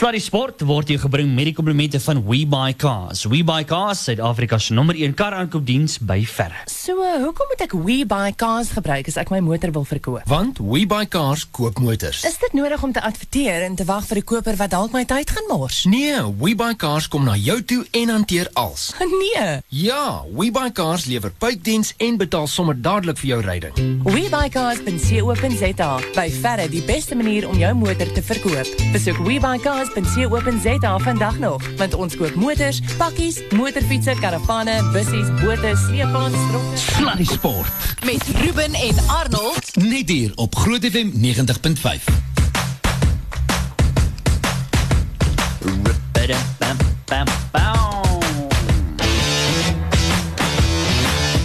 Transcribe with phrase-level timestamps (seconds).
[0.00, 3.26] Sluddy Sport word jou gebring met die komplimente van WeBuyCars.
[3.28, 6.62] WeBuyCars, Suid-Afrika se nommer 1 kar aankoopdiens by verre.
[6.72, 10.22] So, hoekom moet ek WeBuyCars gebruik as ek my motor wil verkoop?
[10.30, 12.22] Want WeBuyCars koop motors.
[12.24, 15.02] Is dit nodig om te adverteer en te wag vir die koper wat dalk my
[15.04, 15.82] tyd gaan mors?
[15.84, 18.94] Nee, WeBuyCars kom na jou toe en hanteer als.
[19.20, 19.60] Nee.
[19.68, 23.76] Ja, WeBuyCars lewer puitdiens en betaal sommer dadelik vir jou ryding.
[24.08, 28.74] WeBuyCars.co.za by verre die beste manier om jou motor te verkoop.
[28.96, 29.20] Besoek
[29.94, 36.76] WeBuyCars.co.za vandag nog, want ons koop motors, pakkies, motorfietsse, karavane, bussies, bote, sleepwaens, trokke.
[36.76, 37.68] Sluddy Sport.
[38.04, 39.76] Met Ruben en Arnold.
[39.76, 42.04] Net hier op Groot FM 90.5.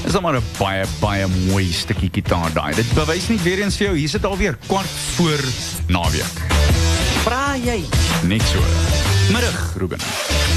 [0.04, 2.76] Dis dan maar 'n baie baie mooi stukkie gitaar daai.
[2.76, 5.40] Dit bewys net weer eens vir jou, hier sit alweer kwart voor
[5.88, 6.56] naweek.
[7.26, 7.82] Vra jy?
[8.30, 8.62] Net so.
[9.34, 10.02] Middag, Ruben.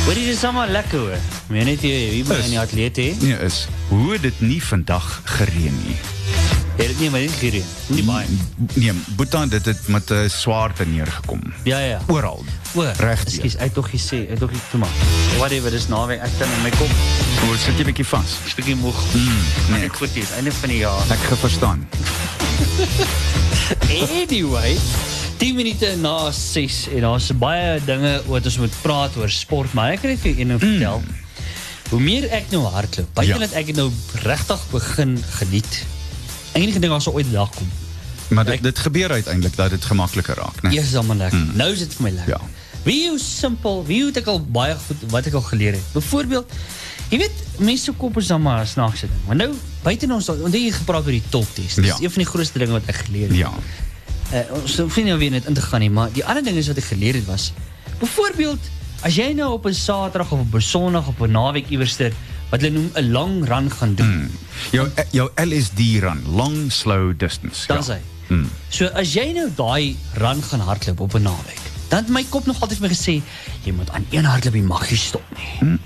[0.05, 1.23] Hoor jy dis sommer lekker hoor.
[1.53, 2.49] Meen net jy hier by Is.
[2.51, 3.09] in die atleet hè?
[3.23, 5.07] Nee, is hoe dit nie vandag
[5.39, 5.97] gereën nie.
[6.79, 7.65] Het dit nie maar net gereën.
[7.91, 8.37] Nie baie.
[8.79, 11.41] Nee, Boeta, dit het met 'n swaarte neergekom.
[11.65, 12.01] Ja ja.
[12.07, 12.45] Oral.
[12.75, 13.25] O, Reg.
[13.25, 14.93] Ekskuus, ek tog gesê, ek tog toe maar.
[15.39, 16.91] Whatever, dis naweek ek dan in my kop.
[17.41, 18.37] Hoe sit jy bietjie vas?
[18.47, 19.01] Stukkie moeg.
[19.71, 19.85] nee.
[19.85, 21.03] Ek voet is einde van die jaar.
[21.11, 21.89] Ek geverstaan.
[23.91, 24.77] Anyway,
[25.39, 29.93] 10 minute na 6 en daar's baie dinge wat ons moet praat oor sport, maar
[29.95, 31.03] ek kan net vir een ding vertel.
[31.93, 33.39] Hoe meer ek nou hardloop, baie Ja.
[33.39, 33.91] dat ek het nou
[34.25, 35.85] regtig begin geniet.
[36.59, 37.71] Enige ding wat sou ooit dag kom.
[38.29, 40.71] Maar dit, Ek- dit gebeur uiteindelik dat dit gemakliker raak, né?
[40.75, 41.47] Eers is allemaal lekker.
[41.55, 42.35] Nou is dit vir my lekker.
[42.35, 42.41] Ja.
[42.83, 45.87] Wie hoe simpel, wie het ek al baie goed wat ek al geleer het.
[45.93, 46.53] Byvoorbeeld,
[47.09, 49.21] jy weet, mense kop is dan maar snaakse ding.
[49.27, 51.77] Maar nou buite ons, want het gepraat oor die toptest.
[51.77, 51.97] Dis Ja.
[52.01, 53.37] een van die grootste dinge wat ek geleer het.
[53.37, 53.53] Ja.
[54.33, 56.57] Uh, ons hoef nie nou weer net in te gaan nie, maar die ander ding
[56.57, 57.53] is wat ek geleer het was,
[58.01, 58.61] byvoorbeeld,
[59.03, 62.13] as jy nou op 'n Saterdag of op 'n Sondag op 'n naweek iewerster
[62.51, 64.31] wat hulle noem 'n long run gaan doen,
[64.73, 67.67] Jou jou LSD run, long slow distance.
[67.67, 67.97] dan ja.
[67.97, 67.99] sê.
[68.69, 72.47] So as jy nou daai run gaan hardloop op 'n naweek, dan het my kop
[72.47, 73.15] nog altyd vir my gesê,
[73.65, 75.79] jy moet aan een hardloop jy mag nie stop nie.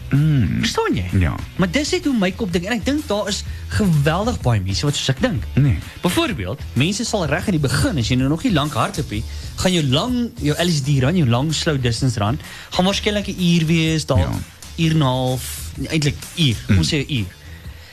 [0.62, 1.04] Verstaan jy?
[1.18, 1.34] Ja.
[1.56, 4.86] Maar dis net hoe my kop dink en ek dink daar is geweldig baie mense
[4.86, 5.44] wat soos ek dink.
[5.54, 5.78] Nee.
[6.02, 9.22] Byvoorbeeld, mense sal reg in die begin as jy nou nog nie lank hardloop nie,
[9.62, 12.38] gaan jou lang jou LSD run, jou long slow distance run,
[12.70, 14.32] gaan waarskynlik 'n uur wees, dalk Ja.
[14.76, 17.26] uur en 'n half, eintlik uur, kom ons sê 'n uur.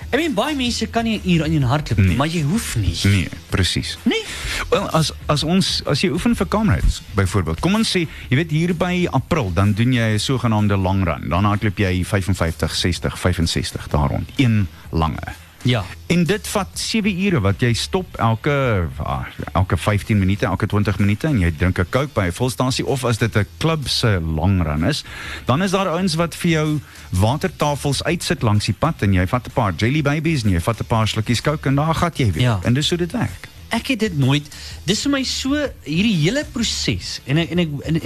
[0.10, 2.16] Ek meen baie mense kan nie 'n uur aan jou hardloop nie, Nee.
[2.18, 2.96] maar jy hoef nie.
[3.04, 3.98] Nee, presies.
[4.06, 4.24] Nee.
[4.70, 7.60] Wel as as ons as jy oefen vir comrades byvoorbeeld.
[7.60, 11.30] Kom ons sê, jy weet hier by April dan doen jy 'n sogenaamde long run.
[11.30, 14.30] Dan hardloop jy 55, 60, 65 daar rond.
[14.38, 15.22] Een lange.
[15.64, 15.84] Ja.
[16.08, 21.00] En dit vat 7 ure wat jy stop elke ah, elke 15 minute, elke 20
[21.00, 24.20] minute en jy drink 'n Coke by 'n volstasie of as dit 'n klub se
[24.36, 25.04] long run is,
[25.46, 29.48] dan is daar ouens wat vir jou watertafels uitsit langs die pad en jy vat
[29.48, 32.32] 'n paar jelly babies en jy vat 'n paar slukkies Coke en daar gaan jy
[32.32, 32.42] weer.
[32.42, 32.60] Ja.
[32.64, 33.48] En dis hoe dit werk.
[33.70, 34.48] Ek het dit nooit
[34.86, 38.02] dis vir my so hierdie hele proses en ek, en ek en,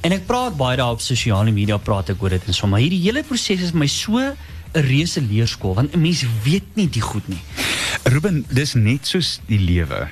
[0.00, 2.80] en ek praat baie daar op sosiale media praat ek oor dit en so maar
[2.80, 4.34] hierdie hele proses is my so
[4.74, 7.40] 'n reuse leerskool want 'n mens weet nie die goed nie.
[8.04, 10.08] Ruben, dis net soos die lewe.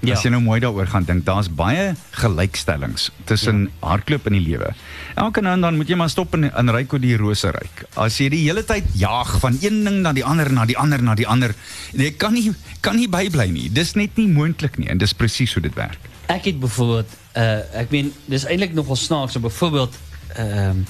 [0.00, 0.14] Ja.
[0.14, 3.88] As jy nou mooi daaroor gaan dink, daar's baie gelykstellings tussen ja.
[3.90, 4.72] hardloop en die lewe.
[5.20, 7.84] Elke nou en dan moet jy maar stop en, en ryk oor die rose ryk.
[8.00, 11.04] As jy die hele tyd jaag van een ding na die ander na die ander
[11.04, 11.52] na die ander,
[11.92, 13.68] jy kan nie kan nie bybly nie.
[13.68, 16.08] Dis net nie moontlik nie en dis presies hoe dit werk.
[16.32, 20.00] Ek het byvoorbeeld uh ek meen dis eintlik nogal snaaks so byvoorbeeld
[20.40, 20.86] ehm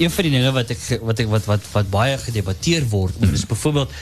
[0.00, 3.34] een van die dinge wat ek wat ek wat wat wat baie gedebatteer word mm.
[3.36, 3.92] is byvoorbeeld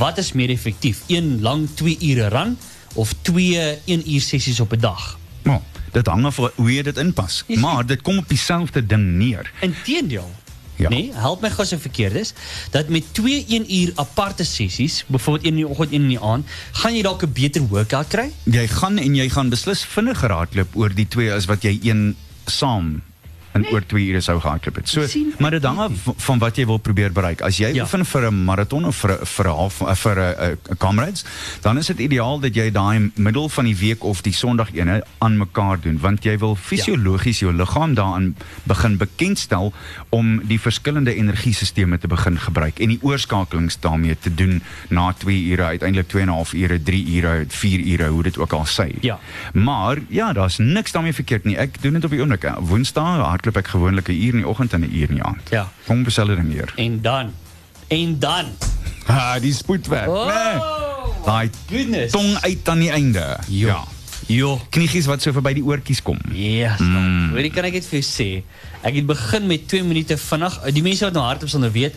[0.00, 1.02] wat is meer effektief?
[1.10, 2.58] Een lang 2 ure run
[2.94, 5.18] of twee 1 uur sessies op 'n dag?
[5.42, 7.44] Maar dit hang af van hoe jy dit inpas.
[7.46, 9.50] Is- Maar dit kom op dieselfde ding neer.
[9.60, 10.30] Inteendeel.
[10.78, 10.88] Ja.
[10.88, 12.32] Nee, help my gou as ek verkeerd is,
[12.70, 16.20] dat met twee 1 uur aparte sessies, byvoorbeeld een in die oggend, een in die
[16.20, 18.30] aand, gaan jy dalk 'n beter workout kry?
[18.44, 22.16] Jy gaan en jy gaan beslis vinniger hardloop oor die twee as wat jy een
[22.46, 23.02] saam
[23.58, 24.88] in oor 2 ure sou gehardloop het.
[24.88, 25.92] So, Sien, maar dit hang af
[26.28, 27.40] van wat jy wil probeer bereik.
[27.42, 27.82] As jy Ja.
[27.82, 31.24] oefen vir 'n maraton of vir 'n- vir 'n half eh, vir 'n 'n comrades,
[31.62, 35.02] dan is dit ideaal dat jy daai middel van die week of die Sondag ene
[35.18, 39.72] aan mekaar doen, want jy wil fisiologies jou liggaam daaraan begin bekendstel
[40.10, 45.44] om die verskillende energiesisteme te begin gebruik en die oorskakelings daarmee te doen na 2
[45.50, 48.66] ure, uiteindelik 2 en 'n half ure, 3 ure, 4 ure, hoe dit ook al
[48.66, 48.94] sê.
[49.00, 49.18] Ja.
[49.52, 51.56] Maar ja, daar's niks daarmee verkeerd nie.
[51.56, 52.44] Ek doen dit op die oomblik.
[52.44, 55.22] eh, Woensdae hardloop ek gewoonlik 'n uur in die oggend en 'n uur in die
[55.22, 55.48] aand.
[55.50, 55.68] Ja.
[55.86, 56.72] Kom beselde ding hier.
[56.76, 57.34] En dan
[57.88, 58.44] en dan.
[59.08, 60.08] Ha, die spoedwerk.
[60.08, 60.60] Oh, Nee.
[61.24, 62.12] Daai goodness.
[62.12, 63.38] tong uit aan die einde.
[63.48, 63.84] Ja.
[64.26, 64.60] Jo.
[64.70, 66.18] Kniegies wat so verby die oortjies kom.
[66.32, 67.30] Ja, yes, mm.
[67.32, 68.42] hoorie kan ek dit vir jou sê.
[68.84, 70.58] Ek het begin met 2 minute vinnig.
[70.76, 71.94] Die mense wat nou hardop sonder weet,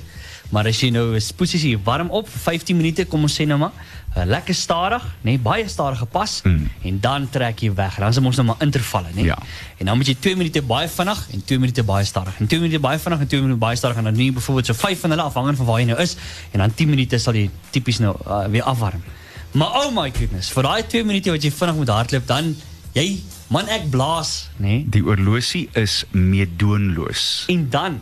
[0.52, 3.58] maar as jy nou 'n posisie warm op vir 15 minute, kom ons sê nou
[3.58, 3.72] maar,
[4.18, 6.70] uh, lekker stadig, nê, nee, baie stadig gepas mm.
[6.84, 7.96] en dan trek jy weg.
[7.96, 9.24] Dan is ons nou maar intervalle, nê.
[9.24, 9.26] Nee.
[9.26, 9.38] Ja.
[9.78, 12.40] En dan moet jy 2 minute baie vinnig en 2 minute baie stadig.
[12.40, 14.74] En 2 minute baie vinnig en 2 minute baie stadig en dan nie byvoorbeeld so
[14.74, 16.16] 5 van hulle afhangend van waar jy nou is
[16.52, 19.04] en dan 10 minute sal jy tipies nou uh, weer afwarm.
[19.52, 22.56] Maar oh my goodness, vir daai 2 minute wat jy vinnig moet hardloop, dan
[22.96, 23.20] jy
[23.52, 24.68] man ek blaas, nê.
[24.68, 24.86] Nee.
[24.96, 27.46] Die oorlosie is meedoenloos.
[27.52, 28.00] En dan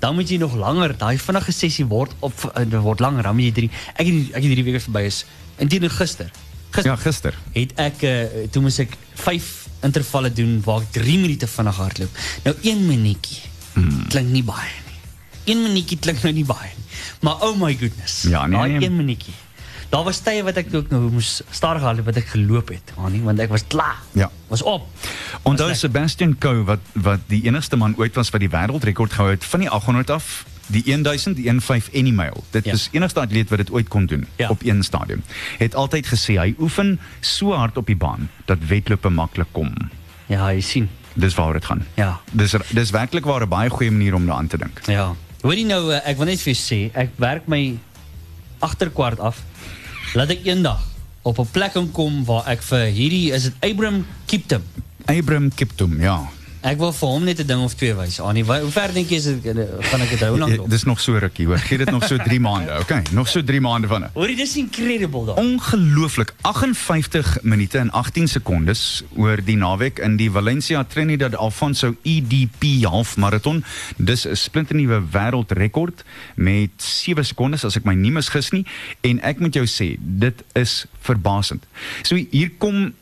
[0.00, 3.26] dan moet jy nog langer, daai vinnige sessie word op uh, word langer.
[3.28, 5.24] Dan moet jy 3 ek het ek het 3 weke verby is.
[5.60, 6.30] Indien gister.
[6.70, 6.90] Gister.
[6.90, 7.36] Ja, gister.
[7.56, 8.14] Het ek uh,
[8.54, 9.50] toe moes ek 5
[9.86, 12.20] intervalle doen waar ek 3 minute vinnig hardloop.
[12.46, 13.42] Nou 1 minuutjie.
[13.74, 14.06] Hmm.
[14.12, 14.98] Klink nie baie nie.
[15.56, 16.88] 1 minuutjie klink nou nie baie nie.
[17.26, 18.22] Maar oh my goodness.
[18.28, 18.88] Ja, nee, daai nee.
[18.88, 19.34] 1 minuutjie.
[19.90, 23.40] Daar was tye wat ek ook nou moes stadig hardloop wat ek geloop het, want
[23.42, 23.96] ek was klaar.
[24.14, 24.28] Ja.
[24.48, 24.86] Was op.
[25.42, 29.44] Onthou Sebastian Coe wat wat die enigste man ooit was wat die wêreldrekord gehou het
[29.44, 32.44] van die 800 af, die 1000, die 15 en die myl.
[32.54, 32.72] Dit Ja.
[32.72, 34.48] is enigste atleet wat dit ooit kon doen Ja.
[34.48, 35.22] op een stadium.
[35.58, 39.74] Het altyd gesê hy oefen so hard op die baan dat wedlope maklik kom.
[40.26, 40.88] Ja, jy sien.
[41.14, 41.84] Dis waar dit gaan.
[41.96, 42.20] Ja.
[42.32, 44.80] Dis dis werklik waar 'n baie goeie manier om daaraan te dink.
[44.86, 45.14] Ja.
[45.42, 47.78] Hoorie nou, eh, ek wil net vir jou sê, ek werk my
[48.60, 49.42] agterkwart af.
[50.14, 50.80] Laat ek eendag
[51.22, 54.62] op 'n plek kom waar ek vir hierdie is dit Abram Kiptum.
[55.06, 56.30] Abram Kiptum, ja.
[56.62, 58.20] Ek wil vir hom net 'n ding of twee wys.
[58.20, 60.68] Annie, wa- hoe ver dink jy is dit eh, gaan ek dit hou Ja, lank?
[60.70, 61.58] dis nog so rukkie hoor.
[61.58, 63.02] Gee dit nog so 3 maande, okay?
[63.12, 64.10] Nog so 3 maande van dit.
[64.14, 65.38] Hoorie, dis incredible daai.
[65.40, 72.84] Ongelooflik 58 minute en 18 sekondes oor die naweek in die Valencia Trinidad Alfonso EDP
[72.84, 73.64] halfmarathon.
[73.96, 76.04] Dis 'n splinternuwe wêreldrekord
[76.36, 78.66] met 7 sekondes as ek my nie misgis nie
[79.00, 81.64] en ek moet jou sê dit is verbasend.
[82.02, 82.92] So hier kom so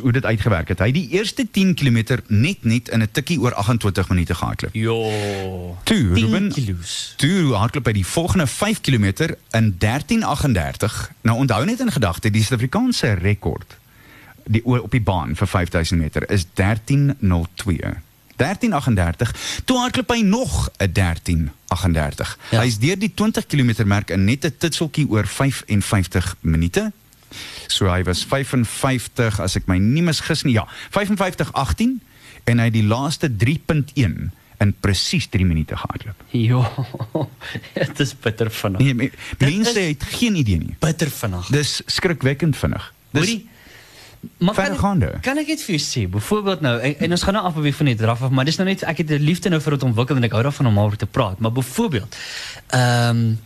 [0.00, 0.78] hoe dit uitgewerk het.
[0.78, 4.74] Hy het die eerste 10 km net net in 'n tikkie oor 28 minute gehardloop.
[4.74, 5.76] Jo.
[5.84, 7.14] Toe, 10 Ruben, kilos.
[7.16, 11.10] Toe hardloop hy die volgende 5 km in 13:38.
[11.20, 13.78] Nou onthou net in gedagte die Suid-Afrikaanse rekord
[14.50, 17.98] die op die baan vir 5000 meter is 13:02.
[18.40, 19.32] 13:38.
[19.64, 22.38] Toe hardloop hy nog 'n 13:38.
[22.50, 22.58] Ja.
[22.58, 22.60] Ja.
[22.60, 26.92] Hy's deur die 20 km merk in net 'n titseltjie oor 55 minute.
[27.66, 30.52] So hy was 55 as ek my nie misgis nie.
[30.58, 32.00] Ja, 55:18
[32.44, 34.30] en hy het die laaste 3.1
[34.60, 36.24] in presies 3 minute gehardloop.
[36.36, 36.64] Jo.
[37.74, 38.80] Dit is bitter vinnig.
[38.80, 40.74] Nee, me- mense het geen idee nie.
[40.78, 41.46] Bitter vinnig.
[41.48, 42.92] Dis skrikwekkend vinnig.
[43.10, 43.48] Dis Hoorie,
[44.38, 46.02] maar kan, kan ek dit vir jou sê?
[46.12, 48.66] Byvoorbeeld nou en, en ons gaan nou afbeweeg van die draf af, maar dis nou
[48.68, 50.96] net ek het 'n liefde nou vir dit ontwikkel en ek hou daarvan om oor
[50.96, 51.38] te praat.
[51.40, 52.16] Maar byvoorbeeld
[52.68, 53.38] ehm um,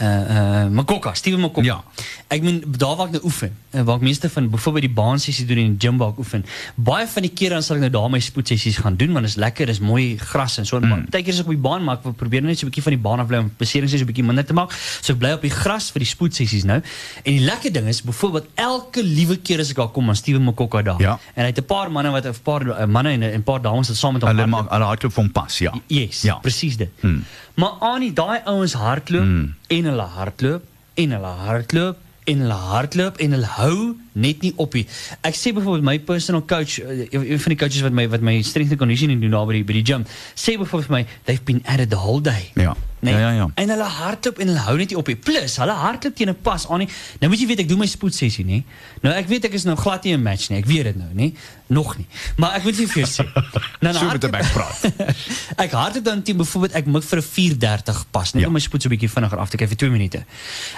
[0.00, 1.62] uh Makokka, Steven Makokka.
[1.62, 1.84] Ja.
[2.28, 5.44] Ek meen daar waar ek nou oefen, eh, waar ek meeste van byvoorbeeld die baansessie
[5.46, 6.44] doen in die gym waar ek oefen.
[6.74, 9.34] Baie van die kere dan sal ek nou daar my spoedsessies gaan doen want dit
[9.34, 10.80] is lekker, dis mooi gras en so.
[10.80, 11.04] Mm.
[11.10, 13.02] Partykeer is ek op die baan maar ek probeer net so 'n bietjie van die
[13.02, 14.72] baan af bly om beserings net so 'n bietjie minder te maak.
[15.00, 16.80] So ek bly op die gras vir die spoedsessies nou.
[17.22, 20.42] En die lekker ding is byvoorbeeld elke liewe keer as ek daar kom aan Steven
[20.44, 21.00] Makokka daar.
[21.00, 21.18] Ja.
[21.34, 23.88] En hy het 'n paar manne wat 'n paar uh, manne en 'n paar dames
[23.88, 24.62] wat saam met hom Hulle hardloop.
[24.64, 25.72] maak hulle hardloop van pas, ja.
[25.86, 26.34] Yes, Ja.
[26.42, 26.90] presies dit.
[27.54, 29.22] Maar Annie, daai ouens hardloop
[29.68, 30.62] en hulle hardloop
[30.96, 31.96] en hulle hardloop
[32.26, 33.78] en hulle hardloop en hulle hou
[34.14, 34.86] net nie op nie.
[35.26, 38.40] Ek sê byvoorbeeld my personal coach, eh, een van die coaches wat my wat my
[38.42, 41.44] strength and conditioning doen daar by die by die gym, sê byvoorbeeld vir my, they've
[41.44, 42.50] been at it the whole day.
[42.54, 42.74] Ja.
[43.04, 43.12] Nee.
[43.12, 43.48] Ja, ja, ja.
[43.54, 45.16] En hulle hardloop en hulle hou net nie op nie.
[45.16, 46.88] Plus, hulle hardloop teen 'n pas aan nie.
[47.20, 48.62] Nou moet jy weet ek doen my spoedsessie, nê.
[49.02, 50.58] Nou ek weet ek is nou glad nie 'n match nie.
[50.58, 51.34] Ek weet dit nou, nê.
[51.66, 52.06] Nog nie.
[52.36, 53.24] Maar ek moet vir jou sê.
[53.80, 54.92] Nou So met 'n bek praat.
[55.64, 58.46] ek hardloop dan teen byvoorbeeld ek mik vir 'n 4:30 pas net Ja.
[58.46, 60.24] om my spoed so 'n bietjie vinniger af te kry vir 2 minute.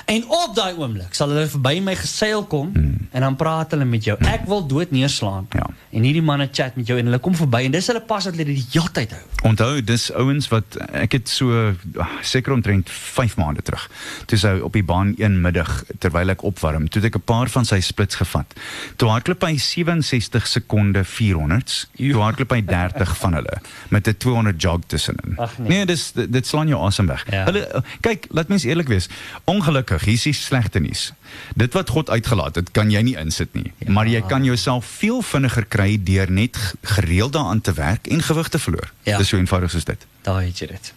[0.06, 2.72] En op daai oomblik sal hulle verby my geseil kom
[3.12, 4.16] en dan praat hulle met jou.
[4.30, 5.50] Ek wil dood neerslaan.
[5.54, 5.66] Ja.
[5.96, 8.34] En hierdie manne chat met jou en hulle kom verby en dis hulle pas wat
[8.36, 9.20] hulle die hele tyd hou.
[9.48, 11.70] Onthou, dis ouens wat ek het so
[12.02, 13.86] ah, seker omtrent 5 maande terug.
[14.28, 15.70] Toe sy op die baan een middag
[16.02, 18.52] terwyl ek opwarm, toe het ek 'n paar van sy splits gevat.
[19.00, 21.86] Toe hardloop hy 67 sekonde 400s.
[21.96, 23.56] Toe hardloop hy 30 van hulle
[23.88, 25.38] met 'n 200 jog tussenin.
[25.58, 25.68] Nee.
[25.68, 27.24] nee, dis dit, slaan jou asem weg.
[27.30, 27.44] Ja.
[27.44, 29.08] Hulle kyk, laat mens eerlik wees.
[29.44, 31.12] Ongelukkig, hier is die slegte nuus.
[31.54, 33.72] Dit wat God uitgelaat het, kan jy nie insit nie.
[33.78, 33.92] Ja.
[33.92, 36.58] Maar jy kan jouself veel vinniger kry deur net
[36.96, 38.92] gereeld daaraan te werk en gewig te verloor.
[39.02, 39.18] Ja.
[39.18, 40.06] Dis so eenvoudig soos dit.
[40.26, 40.94] Daar het jy dit.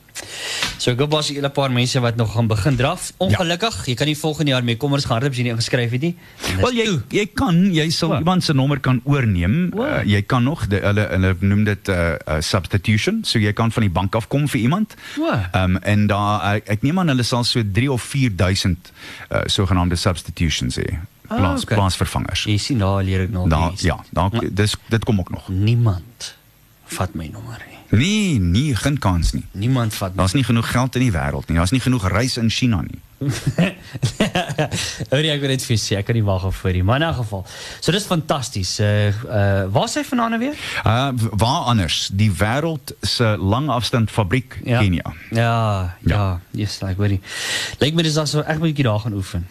[0.78, 3.12] So ek was 'n hele paar mense wat nog gaan begin draf.
[3.18, 5.92] Ongelukkig, jy kan nie volgende jaar mee kom ons gaan hardop as jy nie ingeskryf
[5.92, 6.16] het nie.
[6.58, 7.02] Wel jy toe.
[7.10, 8.20] jy kan jy sal Wat?
[8.20, 9.70] iemand se nommer kan oorneem.
[9.70, 9.88] Wat?
[9.88, 13.24] Uh, jy kan nog de, hulle hulle noem dit 'n uh, uh, substitution.
[13.24, 14.96] So jy kan van die bank af kom vir iemand.
[15.52, 18.92] Ehm um, en daar ek, ek neem aan hulle sal so 3 of 4000
[19.32, 21.00] uh, sogenaamde substitutions hê
[21.38, 21.76] plaas oké.
[21.76, 22.44] plaasvervangers.
[22.50, 23.82] Jy sien daar leer ek nog Daar iets.
[23.82, 25.48] ja, daar dis dit kom ook nog.
[25.50, 26.36] Niemand
[26.86, 27.78] vat my nommer nie.
[28.00, 29.46] Nee, nee, geen kans nie.
[29.52, 30.16] Niemand vat.
[30.16, 31.58] Daar's nie genoeg geld in die wêreld nie.
[31.58, 33.00] Daar's nie genoeg reis in China nie.
[35.10, 36.84] Hoor jy ek wil net vir jou sê, ek kan nie wag vir die.
[36.88, 37.44] Maar in 'n geval.
[37.80, 38.80] So dis fantasties.
[38.80, 40.56] Uh uh waar sê vanaand weer?
[40.86, 42.10] Uh waar anders?
[42.14, 45.14] Die wêreld se langafstand fabriek Kenia.
[45.32, 47.22] Ja, ja, yes, like hoorie.
[47.80, 49.48] Lyk my dis as ek moet 'n bietjie daar gaan oefen.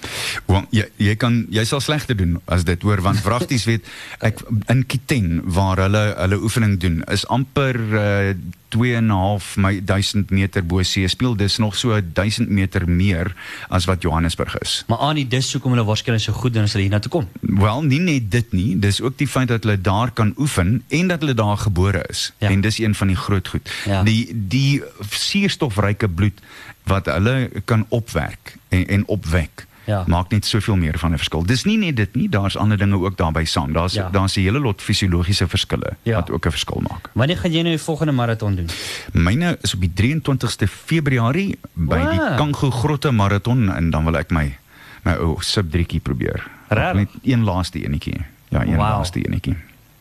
[0.46, 3.84] Want jy jy kan jy sal slegter doen as dit hoor want wragties weet
[4.20, 8.34] ek in Kiteng waar hulle hulle oefening doen is amper uh
[8.68, 13.32] 2.5 my 1000 meter bo see speel dis nog so 1000 meter meer
[13.68, 14.84] as wat Johannesburg is.
[14.86, 17.12] Maar aan die dis hoekom hulle waarskynlik so goed doen as hulle hier na toe
[17.12, 17.28] kom.
[17.40, 21.08] Wel, nie net dit nie, dis ook die feit dat hulle daar kan oefen en
[21.08, 22.32] dat hulle daar gebore is.
[22.38, 22.48] Ja.
[22.48, 23.70] En dis een van die groot goed.
[23.84, 24.02] Ja.
[24.02, 26.40] Die die suurstofryke bloed
[26.88, 29.67] wat hulle kan opwerk en en opwek.
[29.88, 30.04] Ja.
[30.06, 31.42] Maak net soveel meer van 'n verskil.
[31.46, 33.72] Dis nie net dit nie, daar's ander dinge ook daarbey saam.
[33.72, 34.08] Daar's Ja.
[34.12, 36.14] daar's 'n hele lot fisiologiese verskille Ja.
[36.14, 37.08] wat ook 'n verskil maak.
[37.14, 38.68] Wanneer gaan jy nou die volgende maraton doen?
[39.12, 42.36] Myne is op die 23ste Februarie by die Wow.
[42.36, 44.56] Kango Grotte Marathon en dan wil ek my
[45.04, 46.46] my ou sub 3 probeer.
[46.68, 48.20] Net een laaste enetjie.
[48.50, 48.78] Ja, een Wow.
[48.78, 49.56] laaste enetjie.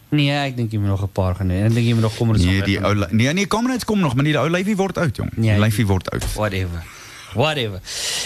[0.10, 1.58] Nee, ek dink jy moet nog 'n paar gaan doen.
[1.64, 4.16] Ek dink jy moet nog kom en Nee, die ou nee, nee, Comrades kom nog,
[4.16, 5.30] maar die ou lyfie word oud, jong.
[5.36, 6.34] Nee, Die lyfie word oud.
[6.34, 6.84] whatever.
[7.38, 7.80] Whatever.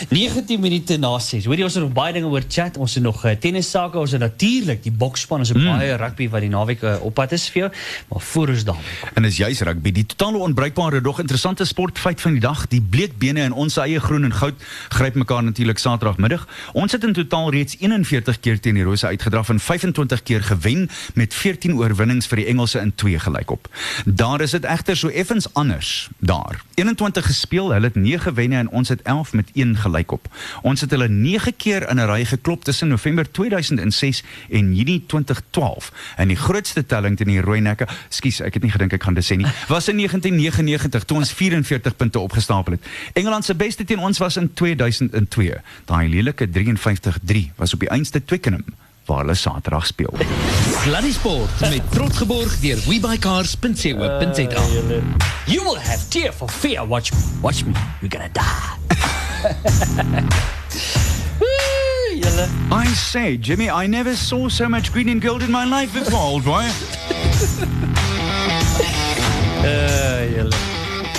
[0.10, 1.46] 19 minute na 6.
[1.46, 2.78] Hoorie ons het nog baie dinge oor chat.
[2.80, 5.68] Ons het nog uh, tennis sake, ons het natuurlik die boksspan, ons het mm.
[5.68, 7.70] baie rugby wat die naweek uh, op pad is vir jou.
[8.08, 8.80] Maar voor ons dan.
[9.20, 12.64] En is juis rugby, die totale onbruikbare dog interessante sportfeit van die dag.
[12.72, 14.64] Die bleekbene in ons eie groen en goud
[14.96, 16.48] gryp mekaar natuurlik Saterdagmiddag.
[16.72, 20.88] Ons het in totaal reeds 41 keer teen die Rose uitgedraf en 25 keer gewen
[21.20, 23.68] met 14 oorwinnings vir die Engelse in 2 gelykop.
[24.06, 26.64] Daar is dit egter so effens anders daar.
[26.80, 30.28] 21 gespeel, hulle het 9 wenne en ons het 11 met 1 gelykop.
[30.62, 35.92] Ons het hulle 9 keer in 'n ry geklop tussen November 2006 en Junie 2012.
[36.16, 39.14] En die grootste telling teen die Rooi Nekke, skus, ek het nie gedink ek gaan
[39.14, 42.86] dit sê nie, was in 1999 toe ons 44 punte opgestapel het.
[43.14, 45.62] Engeland se beste teen ons was in 2002.
[45.86, 48.66] Daai lelike 53-3 was op die einste Twickenham
[49.06, 50.14] waar hulle Saterdag speel.
[50.84, 54.64] Sluddy Sport met trots geborg deur webycars.co.za.
[55.46, 56.88] You will have tear for fear.
[56.88, 57.12] Watch.
[57.42, 57.74] Watch me.
[58.00, 58.81] You're gonna die.
[62.72, 66.20] I say, Jimmy, I never saw so much green and gold in my life before,
[66.20, 66.70] old boy.
[69.64, 70.71] Uh.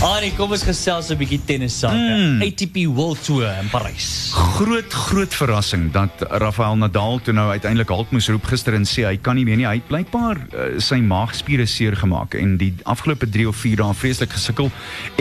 [0.02, 1.94] Annie, kom ons gesels 'n bietjie tennis sake.
[1.94, 2.42] Mm.
[2.42, 4.32] ATP World Tour in Parys.
[4.34, 6.10] Groot groot verrassing dat
[6.42, 9.56] Rafael Nadal toe nou uiteindelik halt moes roep gister en sê hy kan nie meer
[9.56, 9.66] nie.
[9.66, 13.94] Hy het blykbaar uh, sy maagspiere seer gemaak en die afgelope 3 of 4 dae
[13.94, 14.72] vreeslik gesukkel.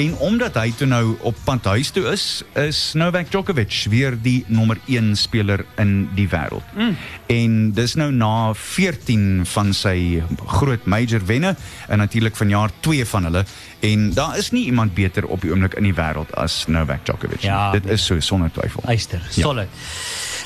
[0.02, 4.44] En omdat hy toe nou op pad huis toe is, is Novak Djokovic weer die
[4.48, 6.66] nommer 1 speler in die wêreld.
[6.74, 6.98] Mm.
[7.30, 10.24] En dis nou na 14 van sy
[10.58, 11.54] groot major wenne
[11.88, 13.46] en natuurlik vanjaar 2 van hulle
[13.82, 17.44] en daar is nie iemand beter op die oomblik in die wêreld as Novak Djokovic.
[17.46, 18.84] Ja, Dit is so sonder twyfel.
[18.90, 19.68] Eyster, solid.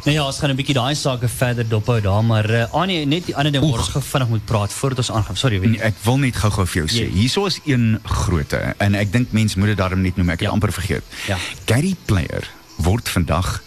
[0.05, 3.25] Nou ja, ons gaan 'n bietjie daai sake verder dophou daar, maar uh, Annie, net
[3.25, 5.35] die ander ding waar ons gou vinnig moet praat voordat ons aangaan.
[5.37, 7.07] Sorry, weet Nee, ek wil net gou-gou vir jou sê.
[7.13, 10.29] Hierso is een grootte en ek dink mense moet dit daarom net noem.
[10.29, 11.03] Ek het amper vergeet.
[11.27, 11.37] Ja.
[11.65, 12.45] Gary Player
[12.77, 13.61] word vandag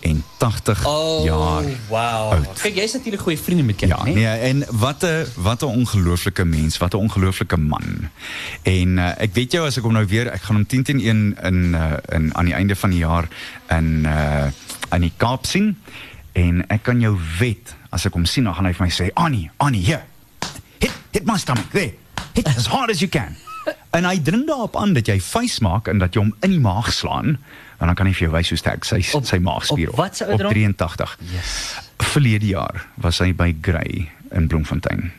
[0.00, 0.82] 83
[1.24, 1.64] jaar.
[1.88, 2.32] wow.
[2.32, 2.60] oud.
[2.60, 6.44] Kyk, jy's natuurlik goeie vriende met Kenny, Ja, nee, en wat 'n wat 'n ongelooflike
[6.44, 8.10] mens, wat 'n ongelooflike man.
[8.62, 11.00] En uh, ek weet jou as ek hom nou weer, ek gaan hom 10 teen
[11.00, 13.28] 1 in uh, in aan die einde van die jaar
[13.68, 14.46] in uh
[14.88, 15.76] aan die Kaap sien
[16.32, 19.10] en ek kan jou wet as ek hom sien dan gaan hy vir my sê
[19.14, 20.04] Annie, Annie, hier.
[20.78, 21.92] Hit hit my stomach there.
[22.32, 23.36] Hit as hard as you can.
[23.90, 26.62] En hy dring daarop aan dat jy vuis maak en dat jy hom in die
[26.62, 27.36] maag slaan
[27.78, 30.16] en dan kan hy vir jou wys hoe sterk sy Op- sy maagspier op wat
[30.16, 30.52] se op ouderdom?
[30.52, 31.18] 83.
[31.32, 31.52] Yes.
[32.12, 35.12] Verlede jaar was hy by Grey in Bloemfontein.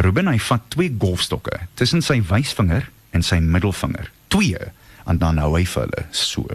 [0.00, 4.10] Ruben hy vat twee golfstokke tussen sy wysvinger en sy middelvinger.
[4.28, 4.58] Twee
[5.06, 6.46] en dan hou hy vir hulle so.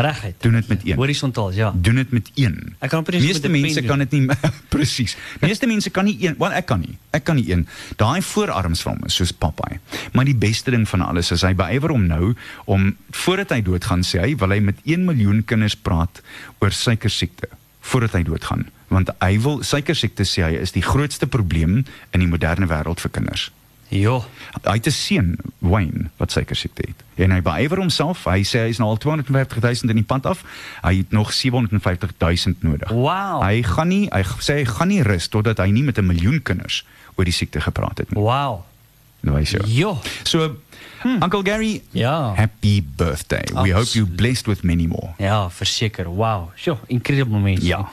[0.00, 0.36] Reguit.
[0.42, 0.96] Doen dit met een.
[0.96, 1.72] Horisontaal, ja.
[1.76, 2.74] Doen dit met een.
[2.78, 4.26] Ek kan eens Meeste mense kan dit nie
[4.72, 5.16] presies.
[5.40, 6.96] Meeste mense kan nie een, wel ek kan nie.
[7.16, 7.66] Ek kan nie een.
[8.00, 9.80] Daai voorarms van hom is soos Popeye.
[10.12, 12.90] Maar die beste ding van alles is hy beywer hom nou om
[13.24, 16.22] voordat hy doodgaan sê hy wil hy met 1 miljoen kinders praat
[16.58, 17.48] oor suikersiekte
[17.80, 22.28] voordat hy doodgaan want hy wil suikersiekte sê hy is die grootste probleem in die
[22.30, 23.50] moderne wêreld vir kinders.
[23.90, 24.24] Jo.
[24.62, 27.04] Hy het 'n seun, Wayne, wat suikersiekte het.
[27.14, 28.24] En hy beywer homself.
[28.24, 30.44] Hy sê hy is nou al 250000 in die pad af.
[30.82, 32.88] Hy het nog 750000 nodig.
[32.90, 33.42] Wow.
[33.42, 36.42] Hy gaan nie hy sê hy gaan nie rus totdat hy nie met 'n miljoen
[36.42, 38.22] kinders oor die siekte gepraat het nie.
[38.22, 38.64] Wow.
[39.20, 39.62] Wys jou.
[39.66, 39.94] Ja.
[40.22, 40.56] So
[41.04, 42.32] Uncle Gary, Ja.
[42.36, 43.42] happy birthday.
[43.52, 43.92] We hope Absoluut.
[43.94, 45.08] you blessed with many more.
[45.18, 46.04] Ja, verseker.
[46.14, 46.50] Wow.
[46.56, 47.64] Sjoe, incredible mens.
[47.64, 47.88] Ja.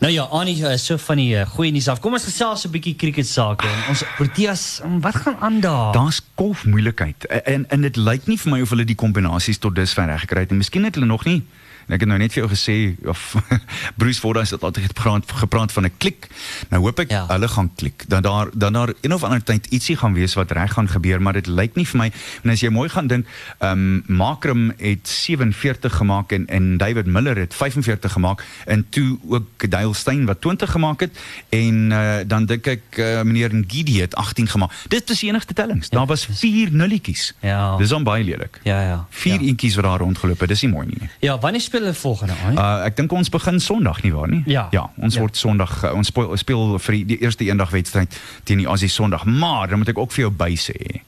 [0.00, 2.00] Nou ja, Annie, uh, so van die uh, goeie nuus af.
[2.00, 3.66] Kom ons gesels 'n bietjie cricket sake.
[3.66, 5.92] En Ons Proteas, um, wat gaan aan daar?
[5.92, 10.06] Daar's kolfmoeilikheid en en dit lyk nie vir my of hulle die kombinasies tot dusver
[10.06, 10.58] reg gekry het nie.
[10.58, 11.42] Miskien het hulle nog nie
[11.88, 12.74] En ek het nou net vir jou gesê
[13.08, 13.34] of
[14.00, 16.28] Bruce Fordyce het altyd gepraat gepraat van 'n klik.
[16.70, 17.24] Nou hoop ek Ja.
[17.28, 18.04] hulle gaan klik.
[18.08, 21.22] Dat daar dan daar een of ander tyd ietsie gaan wees wat reg gaan gebeur,
[21.22, 22.12] maar dit lyk nie vir my
[22.44, 23.26] en as jy mooi gaan dink,
[23.58, 29.18] ehm um, Makram het 47 gemaak en en David Miller het 45 gemaak en toe
[29.28, 31.18] ook Dale Steyn wat 20 gemaak het
[31.48, 34.72] en uh, dan dink ek uh, meneer Ngidi het 18 gemaak.
[34.88, 35.88] Dit is die enigste tellings.
[35.88, 37.34] Daar was 4 nulletjies.
[37.40, 37.76] Ja.
[37.76, 38.60] Dis dan baie lelik.
[38.62, 39.06] Ja, ja.
[39.10, 39.46] Vier ja.
[39.46, 40.48] eentjies wat daar rondgeloop het.
[40.48, 41.08] Dis nie mooi nie.
[41.20, 42.58] Ja, wanneer hulle volgende Annie?
[42.58, 44.42] Uh ek dink ons begin Sondag nie waar nie?
[44.46, 44.68] Ja.
[44.72, 45.20] Ja, ons Ja.
[45.24, 48.88] word Sondag uh, ons speel, speel vir die, die eerste eendag wedstryd teen die Aussie
[48.92, 49.24] Sondag.
[49.24, 51.02] Maar dan moet ek ook vir jou by sê.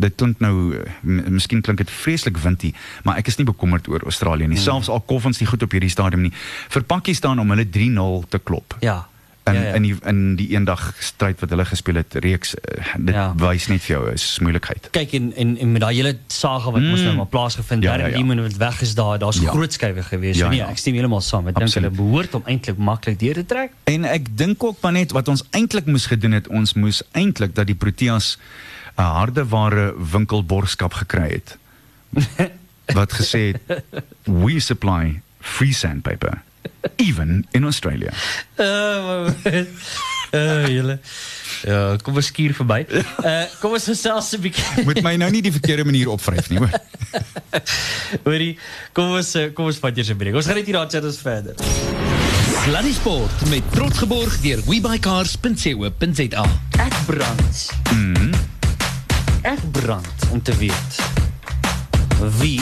[0.00, 2.70] Dit klink nou miskien klink dit vreeslik windie,
[3.04, 4.56] maar ek is nie bekommerd oor Australië nie.
[4.56, 6.32] Selfs al kof ons nie goed op hierdie stadium nie.
[6.72, 8.76] Vir Pakistan om hulle 3-0 te klop.
[8.80, 9.02] ja.
[9.52, 9.74] In ja, ja.
[9.74, 13.32] in die in die eendag stryd wat hulle gespeel het reeks uh, dit Ja.
[13.36, 14.88] wys net vir jou is moeilikheid.
[14.90, 16.88] Kyk en en, en met daai hele saga wat mm.
[16.88, 18.16] moes nou maar plaasgevind, Ja, ja, ja, ja.
[18.16, 19.50] Lehman wat weg is daar, daar's Ja.
[19.50, 20.36] groot skuwe gewees.
[20.36, 20.68] Ja, nee, ja.
[20.68, 21.48] ek stem heeltemal saam.
[21.48, 23.72] Ek dink hulle behoort om eintlik maklik deur te trek.
[23.84, 27.54] En ek dink ook maar net wat ons eintlik moes gedoen het, ons moes eintlik
[27.54, 28.38] dat die Proteas
[28.98, 31.58] 'n harde ware winkelborgskap gekry het.
[32.98, 33.82] wat gesê het
[34.24, 36.42] we supply free sandpaper
[37.08, 38.12] even in Australia.
[38.56, 39.30] Uh,
[40.32, 40.98] uh julle.
[41.66, 42.84] Ja, kom ons skuur verby.
[43.20, 44.84] Uh kom ons gesels 'n bietjie.
[44.88, 46.72] Moet my nou nie die verkeerde manier opvryf nie, hoor.
[48.24, 48.54] Hoorie,
[48.96, 50.36] kom ons kom ons vat eers 'n breek.
[50.36, 51.54] Ons gaan net hier daar chat ons verder.
[52.60, 56.44] Sluddy Sport met trots geborg deur webuycars.co.za.
[56.78, 57.68] Ek brand.
[57.92, 58.32] Mhm.
[59.42, 61.00] Ek brand om te weet
[62.40, 62.60] wie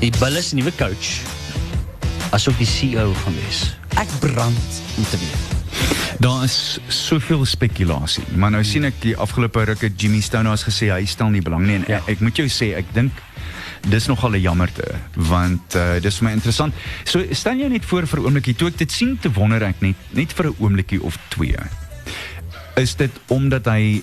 [0.00, 1.33] die Bulls nuwe coach
[2.34, 3.60] asook die CEO gaan wees.
[4.00, 5.52] Ek brand om te weet.
[6.22, 10.90] Daar is soveel spekulasie, maar nou sien ek die afgelope ruk het Jimmy Stonehouse gesê
[10.94, 11.98] hy stel nie belang nie en Ja.
[11.98, 13.12] ek, ek moet jou sê ek dink
[13.90, 16.74] dis nogal 'n jammerte want uh, dis vir my interessant.
[17.04, 19.80] So stel jou net voor vir 'n oombliekie toe ek dit sien te wonder ek
[19.82, 21.58] net net vir 'n oombliekie of twee.
[22.76, 24.02] Is dit omdat hy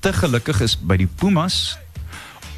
[0.00, 1.76] te gelukkig is by die Pumas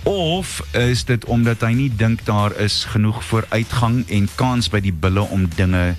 [0.03, 4.93] of is dit omdat hy nie dink daar is genoeg vooruitgang en kans by die
[4.93, 5.95] bulle om dinge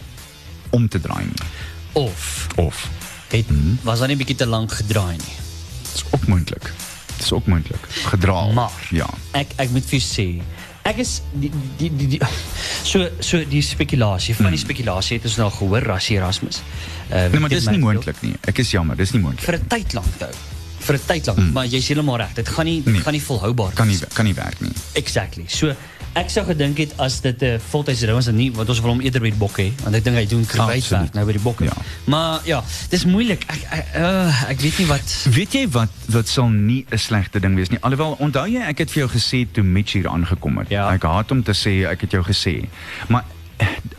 [0.70, 1.48] om te draai nie?
[1.94, 2.90] Of Of
[3.30, 3.46] het
[3.82, 5.36] was daar nie 'n bietjie te lank gedraai nie.
[5.94, 6.74] Dis ook moontlik.
[7.18, 7.88] Dis ook moontlik.
[7.90, 8.52] Gedraal.
[8.52, 9.10] Maar ja.
[9.32, 10.42] ek ek moet vir jou sê
[10.84, 12.20] Ek is die die die, die
[12.84, 16.58] so so die spekulasie van die spekulasie het ons nou gehoor Rassie Erasmus.
[16.58, 17.32] Uh Hmm.
[17.32, 18.34] Nee, maar dis my nie moontlik nie.
[18.42, 19.46] Ek is jammer, dis nie moontlik.
[19.46, 20.34] vir 'n tyd lank hou.
[20.84, 22.34] Vir 'n tyd lank, maar jy's heeltemal reg.
[22.34, 22.94] Dit gaan nie dit.
[22.94, 23.02] Nee.
[23.02, 24.72] gaan nie volhoubaar Kan nie kan nie werk nie.
[24.94, 25.44] Exactly.
[25.48, 25.76] So
[26.14, 28.80] ek sou gedink het as dit 'n uh, voltydse rou is dan nie want ons
[28.82, 31.02] wil hom eerder by die bokke hê want ek dink hy doen kruit Absoluut.
[31.02, 31.64] werk nou by die bokke.
[31.64, 31.74] Ja.
[32.06, 33.44] Maar ja, dis moeilik.
[33.48, 37.40] Ek ek, uh, ek weet nie wat Weet jy wat wat sal nie 'n slegte
[37.40, 37.80] ding wees nie.
[37.82, 40.70] Alhoewel onthou jy ek het vir jou gesê toe Mitch hier aangekom het.
[40.70, 40.92] Ja.
[40.94, 42.68] Ek haat om te sê ek het jou gesê.
[43.08, 43.33] Maar eh,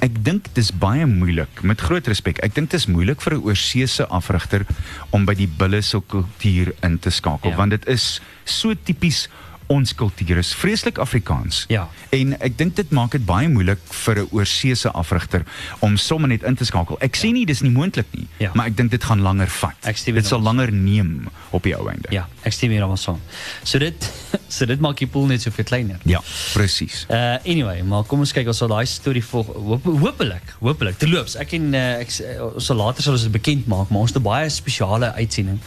[0.05, 2.39] ek dink dis baie moeilik met groot respek.
[2.45, 4.67] Ek dink dit is moeilik vir 'n oorseese afrigter
[5.11, 7.57] om by die bulle se kultuur in te skakel Ja.
[7.57, 9.29] want dit is so tipies
[9.75, 11.65] ons kultuur is vreeslik Afrikaans.
[11.73, 11.89] Ja.
[12.15, 15.43] En ek dink dit maak dit baie moeilik vir 'n oorseese afrigter
[15.81, 16.97] om sommer net in te skakel.
[17.01, 18.51] Ek sê nie dis nie moontlik nie, Ja.
[18.55, 19.75] maar ek dink dit gaan langer vat.
[19.83, 22.09] Dit sal hiermee langer neem op die ou einde.
[22.11, 23.21] ja, ek stem hiermee saam.
[23.65, 24.13] So dit
[24.49, 25.99] so dit maak die pool net soveel kleiner.
[26.05, 26.21] Ja,
[26.55, 27.07] presies.
[27.11, 30.99] Uh anyway, maar kom ons kyk ons sal daai storie volg hoop, hopelik, hopelik.
[30.99, 34.01] Terloops, ek en uh, ek uh, ons sal later sal ons dit bekend maak, maar
[34.01, 35.59] ons het 'n baie spesiale uitsending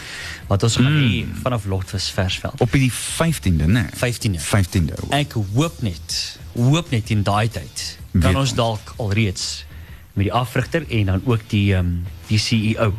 [0.48, 2.62] wat ons gaan hê vanaf Lotvis Versveld.
[2.62, 3.86] Op die 15de, né?
[3.98, 4.40] 15de.
[4.40, 5.00] 15de.
[5.18, 8.58] Ek hoop net, hoop net in daai tyd Weet kan ons ons.
[8.58, 9.66] dalk alreeds
[10.14, 12.92] met die afrigter en dan ook die ehm um, die CEO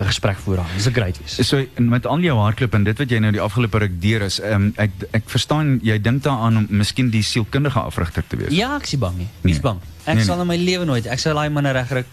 [0.00, 0.66] 'n gesprek voer aan.
[0.76, 1.46] Dis 'n great wees.
[1.48, 4.40] So met al jou hardloop en dit wat jy nou die afgelope ruk deur is,
[4.40, 8.52] um, ek ek verstaan jy dink daaraan om miskien die sielkundige afrigter te wees.
[8.54, 9.26] Ja, ek is bang nie.
[9.44, 9.60] Ek's Nee.
[9.60, 9.78] bang.
[10.08, 11.06] Ek Nee, sal in my lewe nooit.
[11.06, 12.06] Ek sal daai manne regryk.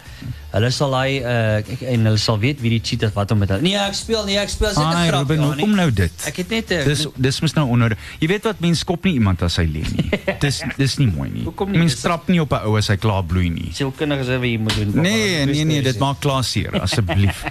[0.51, 3.37] Hulle sal daai uh ek, en hulle sal weet wie die cheat is wat om
[3.39, 3.61] met hulle.
[3.61, 5.19] Nee, ek speel nie, ek speel Ai, grap.
[5.29, 6.11] Ruben, ja, hoekom nou dit?
[6.25, 7.95] Ek het net 'n Dis dis mos nou onder.
[8.19, 10.09] Jy weet wat mense skop nie iemand as hy lê nie.
[10.45, 11.43] dis dis nie mooi nie.
[11.43, 11.77] Nie?
[11.77, 13.69] Mense trap nie op 'n ou as hy klaar bloei nie.
[13.73, 14.91] sielkundige se wat jy moet doen.
[15.01, 17.43] Nee, nee nee, dit maak klaar seer asseblief.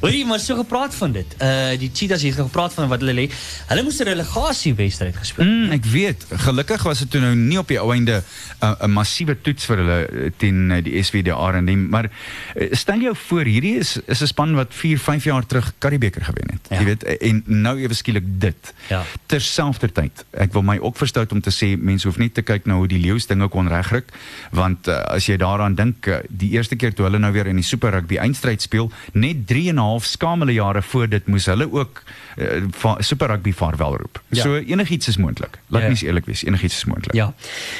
[0.00, 1.36] Hoorie, maar so gepraat van dit.
[1.42, 3.26] Uh die Cheetahs het gepraat van wat hulle lê.
[3.66, 5.44] Hulle moes 'n relegasie wedstryd gespeel.
[5.44, 6.26] Mm, ek weet.
[6.46, 8.22] Gelukkig was dit toe nou nie op die ou einde
[8.60, 12.68] 'n uh, massiewe toets vir hulle uh, teen uh, die SWDR en die maar uh,
[12.72, 16.50] stel jou voor hierdie is is 'n span wat 4, 5 jaar terug Karibeker gewen
[16.52, 16.66] het.
[16.68, 16.78] Ja.
[16.78, 18.74] Jy weet en nou ewe skielik dit.
[18.88, 19.04] Ja.
[19.26, 20.24] Terselfdertyd.
[20.30, 22.88] Ek wil my ook verstout om te sê mense hoef nie te kyk na hoe
[22.88, 24.12] die leeu's dinge kon regryk
[24.50, 27.56] want uh, as jy daaraan dink uh, die eerste keer toe hulle nou weer in
[27.60, 31.46] die Super Rugby eindstryd speel net 3 en 'n half skamele jare voor dit moes
[31.46, 32.02] hulle ook
[32.36, 34.22] uh, Super Rugby vaarwel roep.
[34.28, 34.42] Ja.
[34.42, 35.58] So enigiets is moontlik.
[35.68, 35.86] Laat Ja.
[35.88, 37.14] mens eerlik wees, enigiets is moontlik.
[37.14, 37.32] Ja.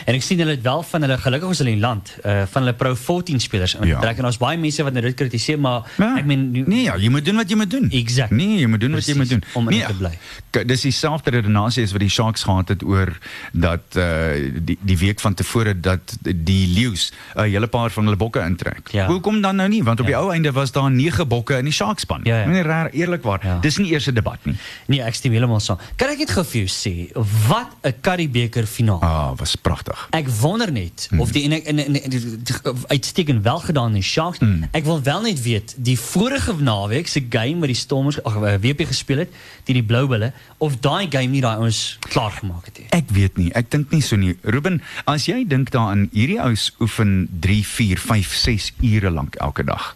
[0.04, 2.62] En ek sien hulle het wel van hulle gelukkig is hulle in land uh van
[2.62, 3.80] hulle Pro 14 spelers Ja.
[3.80, 6.16] ingetrek en daar's baie mense wat nou dit kritiseer maar Ja.
[6.18, 7.90] ek meen nee, ja, jy moet doen wat jy moet doen.
[7.90, 8.30] Exact.
[8.30, 9.62] Nee, jy moet doen wat jy moet Precies, doen.
[9.62, 10.18] om in nee, te bly.
[10.66, 13.18] Dis dieselfde redenasie as wat die Sharks gehad het oor
[13.52, 14.04] dat uh
[14.64, 18.88] die die week van tevore dat die leeu's 'n hele paar van hulle bokke intrek.
[18.92, 19.06] Ja.
[19.06, 19.82] Hoekom dan nou nie?
[19.84, 20.12] Want op Ja.
[20.12, 22.20] die ou einde was daar 9 bokke in die Sharks span.
[22.24, 22.46] Ja, ja.
[22.46, 23.40] Nee, raar eerlikwaar.
[23.42, 23.58] Ja.
[23.60, 24.56] Dis nie eers 'n debat nie.
[24.86, 25.78] Nee, ek stem heeltemal saam.
[25.96, 26.94] Kan ek net gou vir jou sê
[27.48, 29.00] wat 'n Currybeker finaal.
[29.02, 30.06] Ah, was pragtig.
[30.10, 32.00] Ek wonder net of die en ek en
[32.86, 34.38] uitstekend wel gedaan in die Sharks.
[34.72, 38.56] Ek wil wel net weet die vorige naweek se game wat die Stormers ag eh,
[38.60, 39.30] WP gespeel het
[39.64, 42.88] teen die Blou Bulle of daai game nie daai ons klaar gemaak het nie.
[42.90, 44.36] Ek weet nie, ek dink nie so nie.
[44.42, 49.64] Ruben, as jy dink daaraan, hierdie ouens oefen 3, 4, 5, 6 ure lank elke
[49.66, 49.94] dag.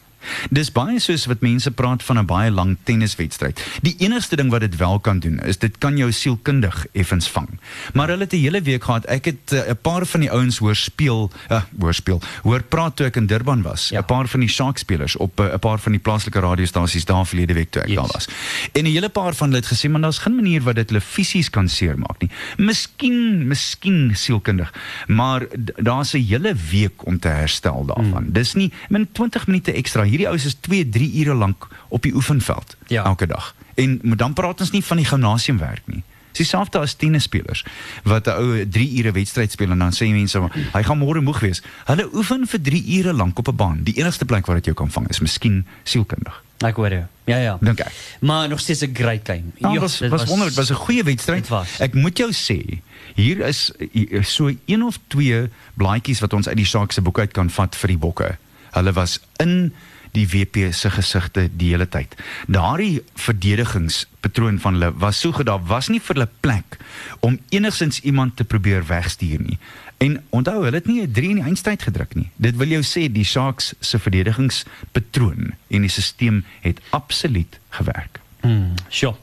[0.50, 3.61] Dis baie soos wat mense praat van 'n baie lang tenniswedstryd.
[3.83, 7.48] Die enigste ding wat dit wel kan doen is dit kan jou sielkundig effens vang.
[7.94, 9.04] Maar hulle het 'n hele week gehad.
[9.04, 12.96] Ek het eh, 'n paar van die ouens hoor speel, uh, hoor speel, hoor praat
[12.96, 13.90] toe ek in Durban was.
[13.90, 14.02] 'n Ja.
[14.02, 17.52] Paar van die Sharks spelers op eh, 'n paar van die plaaslike radiostasies daar verlede
[17.54, 17.96] week toe ek Yes.
[17.96, 18.28] daar was.
[18.72, 21.00] En 'n hele paar van hulle het gesê maar daar's geen manier wat dit hulle
[21.00, 22.30] fisies kan seermaak nie.
[22.56, 24.72] Miskien, miskien sielkundig,
[25.06, 28.24] maar daar's 'n hele week om te herstel daarvan.
[28.24, 28.33] Mm.
[28.33, 30.02] Dis nie min 20 minute ekstra.
[30.11, 33.05] Hierdie ouens is 2, 3 ure lank op die oefenveld Ja.
[33.05, 33.55] elke dag.
[33.75, 36.03] En maar dan praat ons nie van die gimnasiumwerk nie.
[36.31, 37.64] Dis dieselfde as tennisspelers
[38.07, 40.38] wat 'n ou 3 ure wedstryd speel en dan sê mense
[40.73, 41.62] hy gaan môre moeg wees.
[41.87, 43.81] Hulle oefen vir 3 ure lank op 'n baan.
[43.83, 46.42] Die enigste plek waar dit jou kan vang is miskien sielkundig.
[46.61, 47.05] Ek hoor jou.
[47.27, 47.59] Ja ja.
[47.61, 47.92] Dink ek.
[48.20, 49.42] Maar nog steeds 'n great game.
[49.59, 51.49] Ja, Joh, was dit was wonderlik, was 'n goeie wedstryd.
[51.49, 51.81] Dit.
[51.81, 52.79] Ek moet jou sê,
[53.14, 57.18] hier is hier- so een of twee blaadjies wat ons uit die saak se boek
[57.18, 58.37] uit kan vat vir die bokke.
[58.70, 59.73] Hulle was in
[60.12, 62.16] die WP se gesigte die hele tyd.
[62.46, 66.79] Daardie verdedigingspatroon van hulle was so goed, daar was nie vir hulle plek
[67.20, 69.59] om enigsins iemand te probeer wegstuur nie.
[70.01, 72.31] En onthou, hulle het nie 'n 3 in die eindstryd gedruk nie.
[72.37, 78.20] Dit wil jou sê die Sharks se verdedigingspatroon en die stelsel het absoluut gewerk.
[78.40, 79.14] Hmm, sure.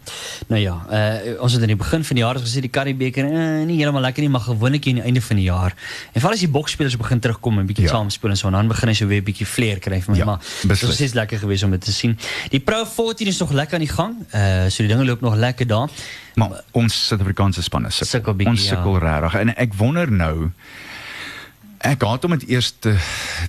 [0.48, 3.66] Nou ja, uh, ons het aan die begin van die jaar gesê die Currybeker uh,
[3.66, 5.74] nie heeltemal lekker nie, maar gewoonlik hier aan die einde van die jaar.
[6.14, 7.92] En veral as die boksspelers begin terugkom en bietjie Ja.
[7.92, 7.98] ja.
[7.98, 10.26] saam speel en so, dan begin hy so weer bietjie flair kry vir my, Ja,
[10.26, 12.18] maar dit was steeds lekker geweest om dit te sien.
[12.50, 14.16] Die Pro 14 is nog lekker aan die gang.
[14.34, 15.90] Uh so die dinge loop nog lekker daar.
[16.36, 18.34] Maar ons Suid-Afrikaanse spanne Sukkel sukkel.
[18.36, 19.20] bietjie, Ons sukkel ja.
[19.20, 19.40] regtig.
[19.42, 20.52] En ek wonder nou
[21.86, 22.96] ek haat om dit eers te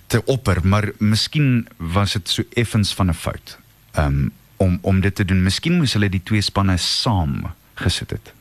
[0.06, 3.58] te opper, maar miskien was dit so effens van 'n fout.
[3.96, 5.42] Um om om dit te doen.
[5.42, 7.46] Miskien moes hulle die twee spanne saam
[7.78, 8.34] gesit het.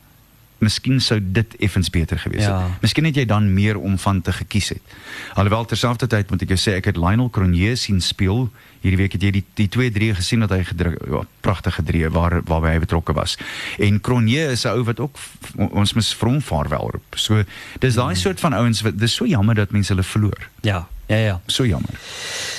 [0.57, 2.49] Miskien sou dit effens beter gewees het.
[2.49, 2.77] Ja.
[2.81, 4.95] Miskien het jy dan meer om van te gekies het.
[5.37, 8.47] Alhoewel terselfdertyd moet ek jou sê ek het Lionel Cronje sien speel.
[8.81, 12.39] Hierdie week het jy die die 2-3 gesien wat hy gedruk ja, pragtige drie waar
[12.49, 13.37] waarby hy betrokke was.
[13.77, 15.17] En Cronje is 'n ou wat ook
[15.69, 17.13] ons mis vir hom vaarwel roep.
[17.15, 17.43] So
[17.79, 20.49] dis daai soort van ouens wat dis so jammer dat mense hulle verloor.
[20.61, 21.41] Ja, ja ja.
[21.45, 21.93] So jammer.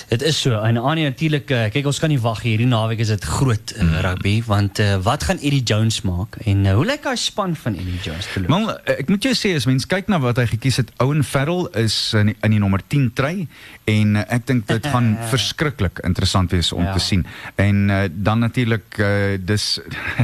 [0.09, 0.57] Dit is so.
[0.65, 3.89] En Annie natuurlik, uh, kyk ons kan nie wag hierdie naweek is dit groot uh,
[4.01, 7.77] rugby want uh, wat gaan Eddie Jones maak en uh, hoe lyk hy span van
[7.77, 8.49] Eddie Jones te loop?
[8.55, 8.71] Wel,
[9.03, 11.99] ek moet jou sê as mens kyk na wat hy gekies het, Owen Farrell is
[12.17, 13.35] in die, in die nommer 10 try
[13.85, 16.95] en uh, ek dink dit gaan verskriklik interessant wees om Ja.
[16.97, 17.27] te sien.
[17.61, 19.67] En uh, dan natuurlik uh, dis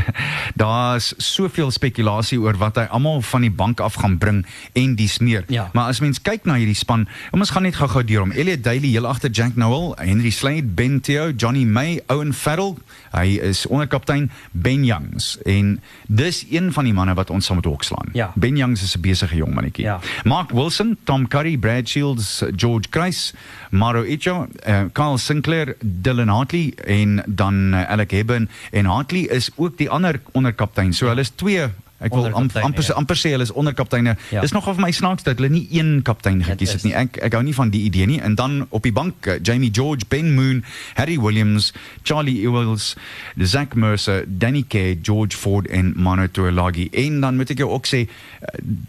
[0.62, 4.40] daar's soveel spekulasie oor wat hy almal van die bank af gaan bring
[4.72, 5.44] en dis meer.
[5.52, 5.68] Ja.
[5.76, 7.04] Maar as mens kyk na hierdie span,
[7.36, 8.32] ons gaan net gou-gou deur hom.
[8.32, 12.74] Elliot Daly heel agter Jack Noel, Henry Slade, Ben Theo, Johnny May, Owen Farrell,
[13.14, 17.68] hy is onderkaptein Ben Youngs en dis een van die manne wat ons saam met
[17.68, 18.10] hok slaan.
[18.12, 18.32] Ja.
[18.34, 19.84] Ben Youngs is 'n besige jong mannetjie.
[19.84, 20.00] Ja.
[20.24, 23.34] Mark Wilson, Tom Curry, Brad Shields, George Kreis,
[23.70, 29.50] Maro Icho, uh, Kyle Sinclair, Dylan Hartley en dan uh, Alec Hebben en Hartley is
[29.56, 30.92] ook die ander onderkaptein.
[30.92, 31.68] So hulle is twee
[32.02, 32.94] Ek wil am, Onderkapteine, amper ja.
[32.98, 34.16] amper sê hulle is onderkapteine.
[34.34, 34.42] Ja.
[34.42, 36.94] Dis nogal vir my snaaks dat hulle nie een kaptein gekies het nie.
[36.98, 38.18] Ek ek hou nie van die idee nie.
[38.24, 40.64] En dan op die bank uh, Jamie George, Ben Moon,
[40.98, 41.70] Harry Williams,
[42.02, 42.96] Charlie Ewells,
[43.38, 46.88] Zach Mercer, Danny Kay, George Ford en Manu Tuilagi.
[46.90, 48.10] En dan moet ek jou ook sê uh,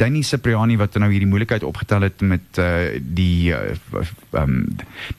[0.01, 4.01] Danny Cipriani wat nou hierdie moeilikheid opgetel het met uh, die uh,
[4.33, 4.57] um,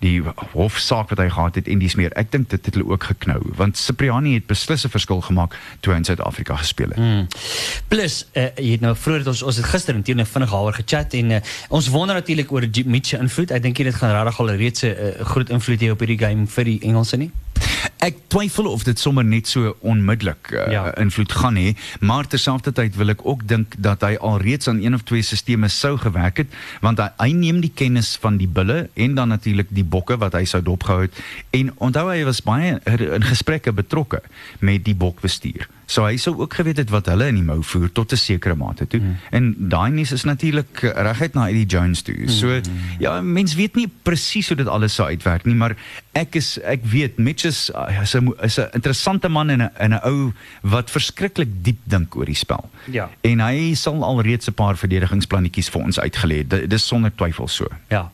[0.03, 0.19] die
[0.57, 2.11] hofsaak wat hy gehad het en dis meer.
[2.19, 5.95] Ek dink dit het hulle ook geknou want Cipriani het beslis 'n verskil gemaak toe
[5.95, 6.99] hy in Suid-Afrika gespeel het.
[6.99, 7.31] Hmm.
[7.89, 11.15] Plus, uh, jy het nou vroeër het ons ons het gister interne vinnig daaroor gechat
[11.15, 13.51] en uh, ons wonder natuurlik oor Mitch se invloed.
[13.51, 16.47] Ek dink dit gaan regtig al reeds 'n uh, groot invloed hê op hierdie game
[16.47, 17.31] vir die Engelse nie.
[17.99, 20.95] Ek twyfel of dit sommer net so onmiddellik uh, Ja.
[20.97, 25.03] invloed gaan hê, maar terselfdertyd wil ek ook dink dat hy alreeds aan een of
[25.03, 26.47] twee stelsels sou gewerk het,
[26.81, 30.33] want hy, hy neem die kennis van die bulle en dan natuurlik die bokke wat
[30.33, 31.15] hy sou dopgehou het
[31.51, 34.23] en onthou hy was baie in gesprekke betrokke
[34.61, 35.69] met die bokbestuur.
[35.87, 38.55] So hy sou ook geweet het wat hulle in die mou voer tot 'n sekere
[38.55, 39.01] mate toe.
[39.01, 39.17] Mm.
[39.31, 42.29] En daai nuus is natuurlik reguit na Eddie Jones toe.
[42.29, 42.63] So mm.
[42.99, 45.77] ja, mens weet nie presies hoe dit alles sou uitwerk nie, maar
[46.13, 49.71] ek is ek weet Mitch is uh, is 'n is 'n interessante man en 'n
[49.79, 52.71] en 'n ou wat verskriklik diep dink oor die spel.
[52.91, 53.11] Ja.
[53.21, 56.71] En hy sal alreeds 'n paar verdedigingsplannetjies vir ons uitgelê het.
[56.71, 57.67] Dis sonder twyfel so.
[57.89, 58.11] Ja.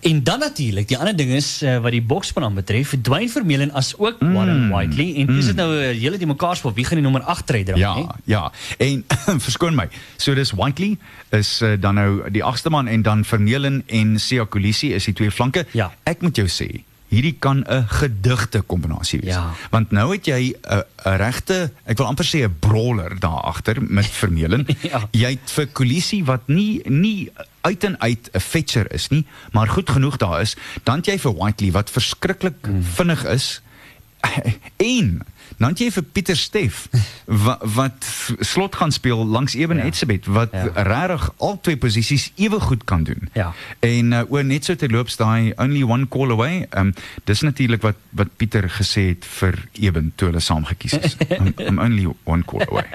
[0.00, 3.70] En dan natuurlik, die ander ding is uh, wat die boksspan aan betref, Dwayne Vermeulen
[3.76, 4.32] as ook mm.
[4.32, 7.22] Warren Whiteley en dis dit nou uh, julle die mekaar spel wie gaan die nommer
[7.28, 8.04] 8 ry dra, Ja, hè?
[8.24, 8.46] ja.
[8.78, 9.04] En
[9.46, 9.88] verskoon my.
[10.16, 10.96] So dis Whiteley
[11.36, 15.14] is uh, dan nou die agste man en dan Vermeulen en Sia Kolisi is die
[15.14, 15.66] twee flanke.
[15.76, 15.90] Ja.
[16.08, 16.70] Ek moet jou sê,
[17.10, 19.34] hierdie kan 'n gedigte kombinasie wees.
[19.34, 19.50] Ja.
[19.70, 23.76] Want nou het jy 'n 'n regte, ek wil amper sê 'n brawler daar agter
[23.82, 24.64] met Vermeulen.
[24.80, 25.08] Ja.
[25.12, 27.28] Jy het vir Kolisi wat nie nie
[27.60, 31.34] uit en uit 'n fetcher is nie, maar goed genoeg daar is, dan jy vir
[31.34, 32.82] Whiteley wat verskriklik Hmm.
[32.82, 33.62] vinnig is
[34.76, 35.20] en
[35.60, 36.86] dan het jy vir Pieter Steff
[37.44, 38.06] wat, wat
[38.40, 39.84] slot gaan speel langs Eben Ja.
[39.90, 40.82] Etzebeth wat Ja.
[40.82, 43.28] regtig al twee posisies ewe goed kan doen.
[43.36, 43.52] Ja.
[43.84, 46.66] En uh, oor net so terloops daai only one call away.
[46.76, 46.94] Um
[47.28, 51.16] dis natuurlik wat wat Pieter gesê het vir Eben toe hulle saam gekies is.
[51.38, 52.86] I'm, I'm only one call away.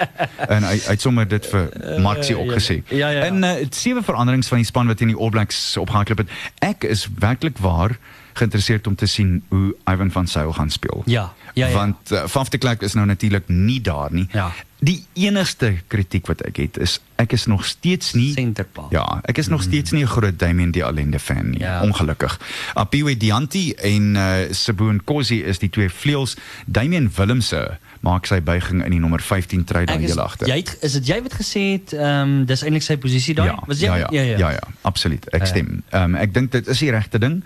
[0.49, 1.69] en hy hy het sommer dit vir
[2.01, 2.59] Maxie ook ja.
[2.59, 2.81] gesê.
[2.89, 3.25] Ja, ja, ja.
[3.29, 6.29] En uh, sewe veranderings van die span wat in die All Blacks opgehardloop het.
[6.65, 7.97] Ek is werklik waar
[8.37, 11.01] geïnteresseerd om te sien hoe Ivan van Sail gaan speel.
[11.05, 11.73] Ja, ja, ja.
[11.73, 14.27] Want uh, Faf de Klerk is nou natuurlik nie daar nie.
[14.31, 14.51] Ja.
[14.85, 18.89] Die enigste kritiek wat ek het is ek is nog steeds nie Centerpaal.
[18.91, 21.79] Ja, ek is nog steeds nie 'n groot Damien die Allende fan nie, Ja.
[21.79, 21.81] ja.
[21.87, 22.39] ongelukkig.
[22.75, 26.35] Apiwe Dianti en uh, Seboon Kosi is die twee vleuels.
[26.67, 30.47] Damien Willemse maak sy buiging in die nommer 15 trui dan heel agter.
[30.47, 33.45] jy het, is dit jy wat gesê het ehm um, dis eintlik sy posisie daar?
[33.45, 35.25] Ja, Was jy ja, ja, ja, ja, ja, absoluut.
[35.33, 35.45] Ek Ja.
[35.45, 35.83] stem.
[35.89, 37.43] Ehm um, ek dink dit is die regte ding.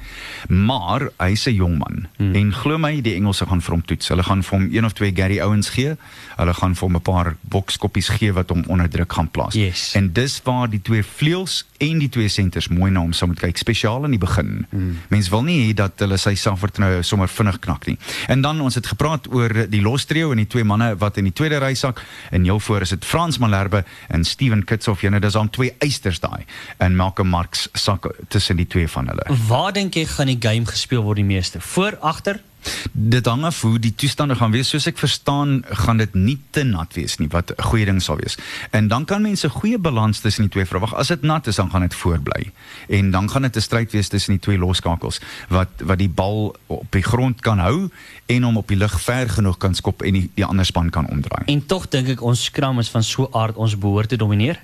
[0.48, 2.36] Maar hy's 'n jong man Hmm.
[2.36, 4.08] en glo my die Engelse gaan vir hom toets.
[4.08, 5.96] Hulle gaan vir hom een of twee Gary Owens gee.
[6.38, 9.54] Hulle gaan vir hom 'n paar bokskoppies gee wat hom onder druk gaan plaas.
[9.54, 9.94] Yes.
[9.98, 13.40] En dis waar die twee vleuels en die twee senters mooi na hom sou moet
[13.40, 14.66] kyk, spesiaal in die begin.
[14.70, 14.98] Hmm.
[15.14, 17.98] Mens wil nie hê dat hulle sy selfvertroue sommer vinnig knak nie.
[18.28, 21.36] En dan ons het gepraat oor die lostrio en die twee manne wat in die
[21.36, 25.02] tweede ry sak en heel voor is dit Frans Malherbe en Steven Kitshoff.
[25.02, 26.44] Jene, dis aan twee eisters daai.
[26.78, 29.40] En Malcolm Marx sak tussen die twee van hulle.
[29.48, 31.62] Waar dink jy gaan die game gespeel word die meeste?
[31.62, 32.42] Voor, agter?
[32.92, 34.70] Dit hang af hoe die toestande gaan wees.
[34.70, 38.18] Soos ek verstaan, gaan dit nie te nat wees nie, wat 'n goeie ding sal
[38.18, 38.38] wees.
[38.72, 40.96] En dan kan mense 'n goeie balans tussen die twee verwag.
[40.96, 42.52] As dit nat is, dan gaan dit voorbly.
[42.88, 46.56] En dan gaan dit 'n stryd wees tussen die twee loskakels wat wat die bal
[46.68, 47.90] op die grond kan hou
[48.26, 51.08] en hom op die lug ver genoeg kan skop en die, die ander span kan
[51.10, 51.44] omdraai.
[51.46, 54.60] En tog dink ek ons skram is van so aard ons behoort te domineer.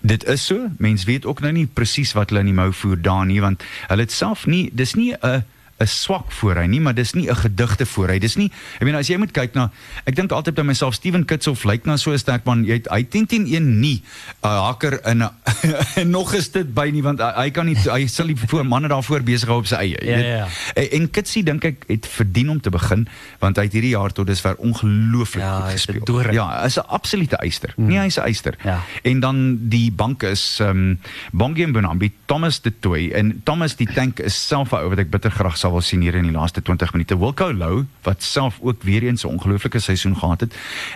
[0.00, 0.68] Dit is so.
[0.78, 3.62] Mens weet ook nou nie presies wat hulle in die mou voer daar nie want
[3.86, 5.44] hulle het self nie dis nie 'n
[5.78, 8.18] 'n swak voorry nie, maar dis nie 'n gedigte voorry.
[8.18, 9.70] Dis nie ek meen as jy moet kyk na
[10.06, 12.64] ek dink altyd by myself Steven Kitshoff lyk na so 'n sterk man.
[12.64, 14.02] Jy hy 10-10-1 nie
[14.42, 15.22] 'n haker in
[16.00, 18.64] en nog is dit by nie want hy, hy kan nie hy sal die voor
[18.66, 19.98] manne daarvoor besig hou op sy eie.
[20.04, 23.06] Ja, ja, En, en Kitsie dink ek het verdien om te begin
[23.40, 26.04] want hy het hierdie jaar tot dusver ongelooflik Ja, goed gespeel.
[26.04, 26.34] doring.
[26.34, 27.72] Ja, is 'n absolute eister.
[27.76, 27.86] Mm.
[27.86, 28.54] Nee, hy's 'n eister.
[28.64, 28.80] Ja.
[29.02, 30.98] En dan die bank is ehm um,
[31.32, 34.98] Bongie en Bonambi, Thomas de Toey en Thomas die tank is self 'n ou wat
[34.98, 37.16] ek bitter graag sal wil sien hier in die laaste 20 minute.
[37.18, 40.54] Wilco Lou wat self ook weer eens 'n ongelooflike seisoen gehad het.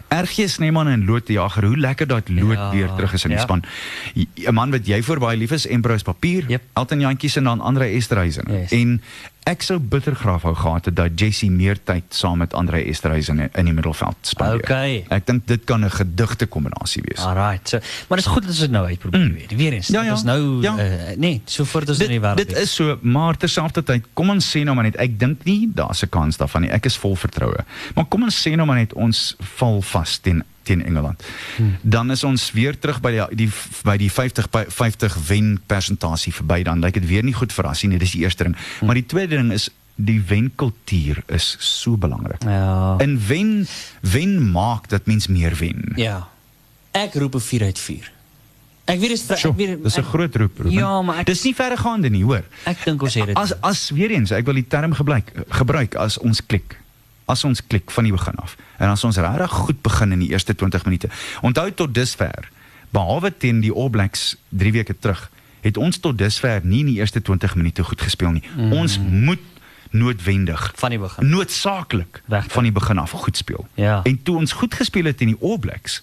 [0.08, 3.30] RG Snyman en Loot die Jager, hoe lekker dat Loot Ja, weer terug is in
[3.30, 3.44] die ja.
[3.44, 3.62] span.
[4.14, 6.62] 'n Man wat jy voor baie lief is, Embrose Papier, Yep.
[6.72, 8.44] Elton Jantjies en dan Andre Esterhuizen.
[8.48, 8.70] Yes.
[8.70, 9.02] En
[9.50, 13.40] ek sou bitter graag wou gehad het dat Jessie meer tyd saam met Andre Esterhuizen
[13.40, 14.62] in, in die middelveld spandeer.
[14.62, 15.04] Okay.
[15.10, 17.18] Ek dink dit kan 'n gedigte kombinasie wees.
[17.24, 17.68] Alright.
[17.68, 19.34] So, maar dit is goed dat ons dit nou uitprobeer mm.
[19.34, 19.56] weer.
[19.56, 19.88] Weer eens.
[19.88, 20.12] Ja, ja.
[20.12, 20.74] Ons nou Ja.
[20.78, 22.36] uh, nee, so voort as in die Dit, wêreld.
[22.36, 26.02] dit is so, maar terselfdertyd, kom ons sê nou maar net, ek dink nie daar's
[26.02, 26.70] 'n kans daarvan nie.
[26.70, 27.64] Ek is vol vertroue.
[27.94, 31.22] Maar kom ons sê nou maar net ons val vas teen teen Engeland.
[31.82, 33.50] Dan is ons weer terug by die, die
[33.84, 36.80] by die 50 by 50 wen persentasie verby dan.
[36.80, 37.98] Lyk dit weer nie goed vir Rassie nie.
[37.98, 38.56] Dis die eerste ding.
[38.84, 39.70] Maar die tweede ding is
[40.00, 42.42] die wenkultuur is so belangrik.
[42.44, 42.96] Ja.
[42.98, 43.66] En wen
[44.00, 45.92] wen maak dat mens meer wen.
[45.96, 46.28] Ja.
[46.90, 48.12] Ek roep 'n 4 uit 4.
[48.90, 50.56] Ek weet dis Sjoe, ek weet dis 'n groot roep.
[50.56, 50.72] Ruben.
[50.72, 52.44] Ja, maar ek dis nie verregaande nie, hoor.
[52.64, 53.36] ek dink ons het dit.
[53.36, 56.79] As as weer eens, ek wil die term gebruik gebruik as ons klik.
[57.30, 58.56] As ons klik van die begin af.
[58.78, 61.10] En as ons regtig goed begin in die eerste 20 minute.
[61.46, 62.48] Onthou tot dusver,
[62.90, 65.28] behalwe teen die All Blacks 3 weke terug,
[65.60, 68.42] het ons tot dusver nie in die eerste 20 minute goed gespeel nie.
[68.56, 68.72] Mm.
[68.72, 69.46] Ons moet
[69.90, 71.28] noodwendig van die begin.
[71.28, 72.52] noodsaaklik Regtig.
[72.52, 73.66] van die begin af goed speel.
[73.74, 74.00] Ja.
[74.02, 76.02] En toe ons goed gespeel het in die All Blacks,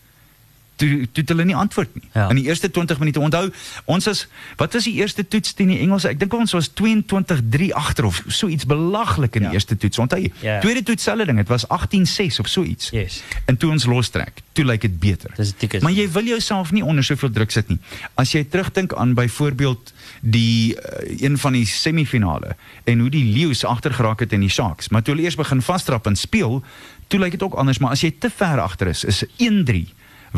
[0.77, 2.03] toe toe hulle nie antwoord nie.
[2.13, 2.27] Ja.
[2.31, 3.49] In die eerste 20 minute onthou,
[3.85, 4.25] ons is
[4.59, 6.09] wat was die eerste toets teen die Engelse?
[6.13, 9.47] Ek dink ons was 22-3 agter of so iets belaglik in Ja.
[9.49, 9.97] die eerste toets.
[9.97, 10.31] Onthou jy?
[10.41, 10.59] Ja.
[10.59, 12.89] Tweede toets selfde ding, dit was 18-6 of so iets.
[12.93, 13.21] Yes.
[13.45, 15.33] En toe ons lostrek, toe lyk dit beter.
[15.35, 15.53] Dis.
[15.81, 17.79] Maar jy wil jouself nie onder soveel druk sit nie.
[18.15, 23.63] As jy terugdink aan byvoorbeeld die uh, een van die semifinale en hoe die Leeu's
[23.65, 26.63] agter geraak het in die Sharks, maar toe hulle eers begin vasdrap en speel,
[27.07, 29.85] toe lyk dit ook anders, maar as jy te ver agter is, is 1-3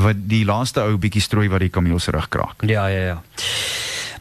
[0.04, 2.64] wat die laaste ou bietjie strooi wat die kameel se rug kraak.
[2.68, 3.18] Ja, ja, ja.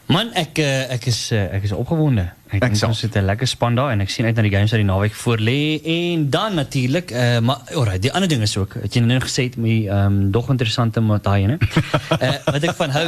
[0.09, 2.23] Man, ek uh, ek is uh, ek is opgewonde.
[2.49, 2.95] Ek dink self.
[2.95, 4.87] ons het 'n lekker span daar en ek sien uit na die games wat die
[4.87, 8.93] naweek voor lê en dan natuurlik uh, maar alright, die ander ding is ook, het
[8.93, 11.59] jy nou gesê het met ehm um, dog interessante Mataine.
[12.25, 13.05] uh, wat ek van hou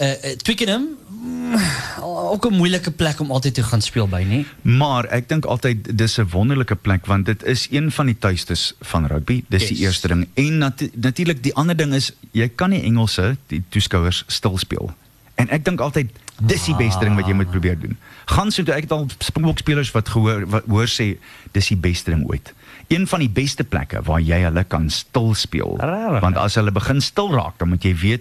[0.00, 1.54] uh, Twickenham mm,
[2.02, 4.44] ook 'n moeilike plek om altyd te gaan speel by, nê?
[4.62, 8.74] Maar ek dink altyd dis 'n wonderlike plek want dit is een van die tuistes
[8.80, 9.44] van rugby.
[9.48, 9.80] Dis die Yes.
[9.86, 10.28] eerste ding.
[10.34, 14.94] En natu natuurlik die ander ding is jy kan nie Engelse die toeskouers stil speel.
[15.34, 16.10] En ek dink altyd
[16.40, 17.96] dis die beste ding wat jy moet probeer doen.
[18.24, 21.16] Gaan so toe ek het al Springbok spelers wat gehoor wat hoor sê
[21.52, 22.52] dis die beste ding ooit.
[22.88, 25.76] Een van die beste plekke waar jy hulle kan stil speel.
[26.20, 28.20] Want as hulle begin stil raak, dan moet jy weet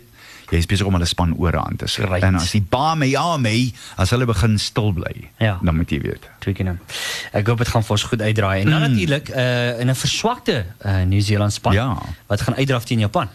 [0.49, 2.05] jy is besig om hulle span ore aan te sit.
[2.05, 2.23] Right.
[2.23, 5.59] En as die bame ja mee, as hulle begin stil bly, Ja.
[5.61, 6.29] dan moet jy weet.
[6.39, 6.79] Twickenham.
[7.33, 8.61] Ek hoop dit gaan vir ons goed uitdraai.
[8.61, 8.87] En dan Mm.
[8.89, 11.97] natuurlik uh, in 'n verswakte uh, Nieu-Seeland span Ja.
[12.27, 13.27] wat gaan uitdraf teen Japan.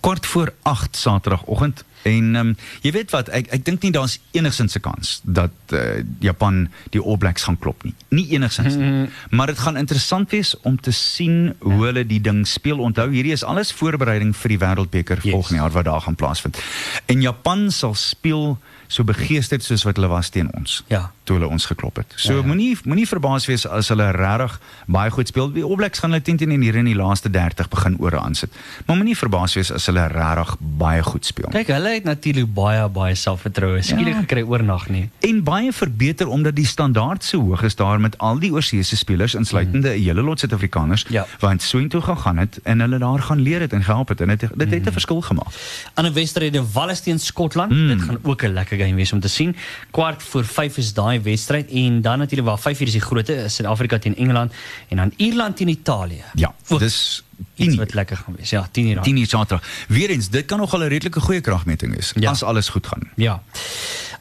[0.00, 4.74] kwart voor 8 Saterdagoggend en um, jy weet wat ek ek dink nie daar's enigsins
[4.76, 7.94] 'n kans dat uh, Japan die All Blacks gaan klop nie.
[8.10, 9.08] Nie enigsins nie.
[9.30, 12.78] Maar dit gaan interessant wees om te sien hoe hulle die ding speel.
[12.78, 15.32] Onthou hierdie is alles voorbereiding vir die Wêreldbeker Yes.
[15.32, 16.58] volgende jaar wat daar gaan plaasvind.
[17.06, 20.82] En Japan sal speel so begeesterd soos wat hulle was teen ons.
[20.88, 21.12] Ja.
[21.24, 22.12] Toe hulle ons geklop het.
[22.16, 22.46] So Ja, ja.
[22.46, 25.52] moenie moenie verbaas wees as hulle regtig baie goed speel.
[25.52, 28.50] Die All Blacks gaan hulle teen teen hier in die laaste 30 begin ore aansit.
[28.86, 31.48] Maar moenie verbaas wees as hulle regtig baie goed speel.
[31.50, 34.20] Kyk, hulle het natuurlik baie baie selfvertroue skielik Ja.
[34.20, 35.10] gekry oornag nie.
[35.20, 39.34] En baie verbeter omdat die standaard so hoog is daar met al die oorseese spelers
[39.34, 41.26] insluitende 'n hele lot Suid-Afrikaners Ja.
[41.40, 44.40] wat soontoe gegaan het en hulle daar gaan leer het en gehelp het en dit
[44.40, 44.92] dit het 'n Mhm.
[44.92, 45.46] verskil gemaak.
[45.94, 47.72] Ander wedstryde Wallis teen Skotland.
[47.72, 47.88] Hmm.
[47.88, 49.56] Dit gaan ook 'n lekker game wees om te sien.
[49.90, 53.34] Kwart voor 5 is daai wedstryd en dan natuurlik waar 5 uur is die grootte
[53.34, 54.52] is Suid-Afrika teen Engeland
[54.88, 56.24] en dan Ierland teen Italië.
[56.34, 57.24] Ja, dis
[57.62, 58.50] iets 10 wat lekker gaan wees.
[58.50, 59.00] Ja, 10 uur.
[59.02, 59.68] 10 uur Saterdag.
[59.88, 62.30] Weerens, dit kan nogal 'n redelike goeie kragmeting wees Ja.
[62.30, 63.02] as alles goed gaan.
[63.16, 63.42] Ja.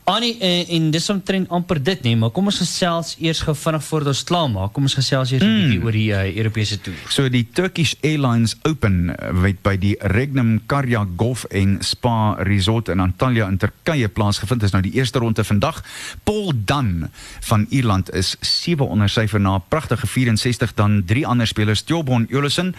[0.03, 3.83] Annie en, en dis omtrent amper dit nee, maar kom ons gesels eers gou vinnig
[3.85, 4.71] voordat ons klaar maak.
[4.73, 5.61] Kom ons gesels eers 'n Hmm.
[5.61, 6.95] bietjie oor die uh, Europese toer.
[7.09, 12.89] So die Turkish Airlines Open eh, wat by die Regnum Karya Golf en Spa Resort
[12.89, 15.83] in Antalya in Turkye plaasgevind is nou die eerste ronde vandag.
[16.23, 21.47] Paul Dan van Ierland is 7 onder syfer na 'n pragtige 64 dan drie ander
[21.47, 22.75] spelers Tjobon Jolison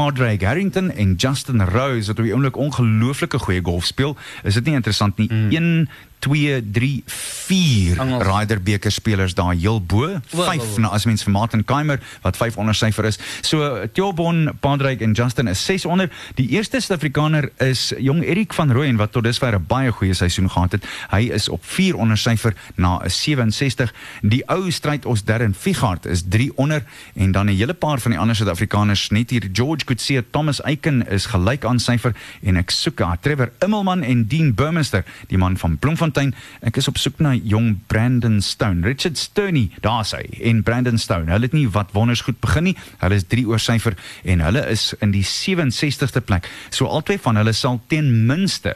[0.00, 4.16] Padraig Harrington en Justin Rose wat op die oomblik ongelooflike goeie golf speel.
[4.42, 5.28] Is dit nie interessant nie?
[5.28, 5.88] 1
[6.20, 8.24] 2 3 4 Engels.
[8.24, 10.06] Ryder beker spelers daar heel bo.
[10.06, 10.78] Wow, wow, 5 wow.
[10.84, 13.18] nou as mens vir Martin Keimer wat 5 onder syfer is.
[13.46, 16.10] So Tjobon, Padraig en Justin is 6 onder.
[16.38, 20.50] Die eerste Suid-Afrikaner is jong Erik van Rooyen wat tot dusver 'n baie goeie seisoen
[20.50, 20.84] gehad het.
[21.10, 23.94] Hy is op 4 onder syfer na 'n 67.
[24.22, 28.10] Die ou stryd ons Darren Figart is 3 onder en dan 'n hele paar van
[28.10, 32.70] die ander Suid-Afrikaners net hier George Coetzee, Thomas Eiken is gelyk aan syfer en ek
[32.70, 36.09] soek ah, Trevor Immelman en Dean Burmester, die man van Bloemfontein.
[36.16, 41.30] Ek is op soek na jong Brandon Stone, Richard Stoney, daar's hy en Brandon Stone.
[41.30, 42.76] Hulle het nie wat wonders goed begin nie.
[42.98, 46.48] Hulle is 3 oor syfer en hulle is in die 67ste plek.
[46.70, 48.74] So albei van hulle sal ten minste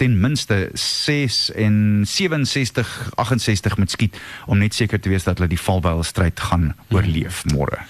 [0.00, 4.16] ten minste 6 en 67 68 moet skiet
[4.46, 7.82] om net seker te wees dat hulle die valbuil stryd gaan oorleef môre.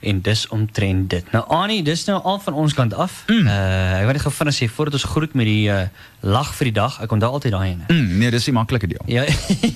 [0.00, 1.32] En dis omtrent dit.
[1.32, 3.22] Nou Annie, dis nou al van ons kant af.
[3.28, 3.46] Mm.
[3.46, 5.86] Uh ek wil net gou vinnig sê voordat ons groet met die uh
[6.26, 7.00] lag vir die dag.
[7.02, 7.84] Ek onthou altyd daai ene.
[7.88, 9.02] Mm, nee, dis die maklike deel.
[9.06, 9.22] Ja.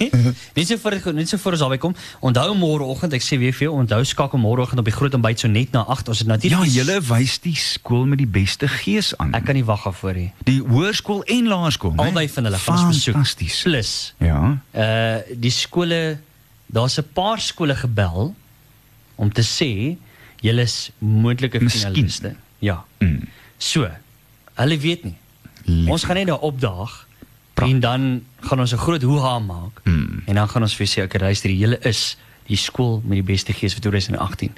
[0.57, 1.95] net so voor net so voor ons albei kom.
[2.21, 5.49] Onthou môreoggend, ek sê weer vir jou, onthou skakel môreoggend op die groot ontbyt so
[5.49, 6.09] net na 8.
[6.09, 9.35] Ons het Ja, natuurlik die- julle wys die skool met die beste gees aan.
[9.35, 10.33] Ek kan nie wag daarvoor nie.
[10.45, 12.05] die hoërskool en laerskool, né?
[12.09, 13.15] Albei van hulle gaan ons besoek.
[13.15, 13.63] Fantasties.
[13.63, 14.59] Plus Ja.
[14.75, 16.19] uh die skole
[16.73, 18.35] daar's 'n paar skole gebel
[19.17, 19.97] om te sê
[20.41, 22.35] julle is moontlike finaliste.
[22.59, 22.85] Ja.
[22.99, 23.29] Mm.
[23.59, 23.89] So,
[24.55, 25.17] hulle weet nie.
[25.65, 25.93] Lekker.
[25.93, 27.07] Ons gaan net daar opdaag
[27.55, 27.75] Pragtig.
[27.75, 29.81] en dan gaan ons 'n groot hoeha maak.
[29.85, 30.23] Mm.
[30.27, 33.53] En dan gaan ons vir sê ek luister, julle is die skool met die beste
[33.53, 34.53] gees vir 2018.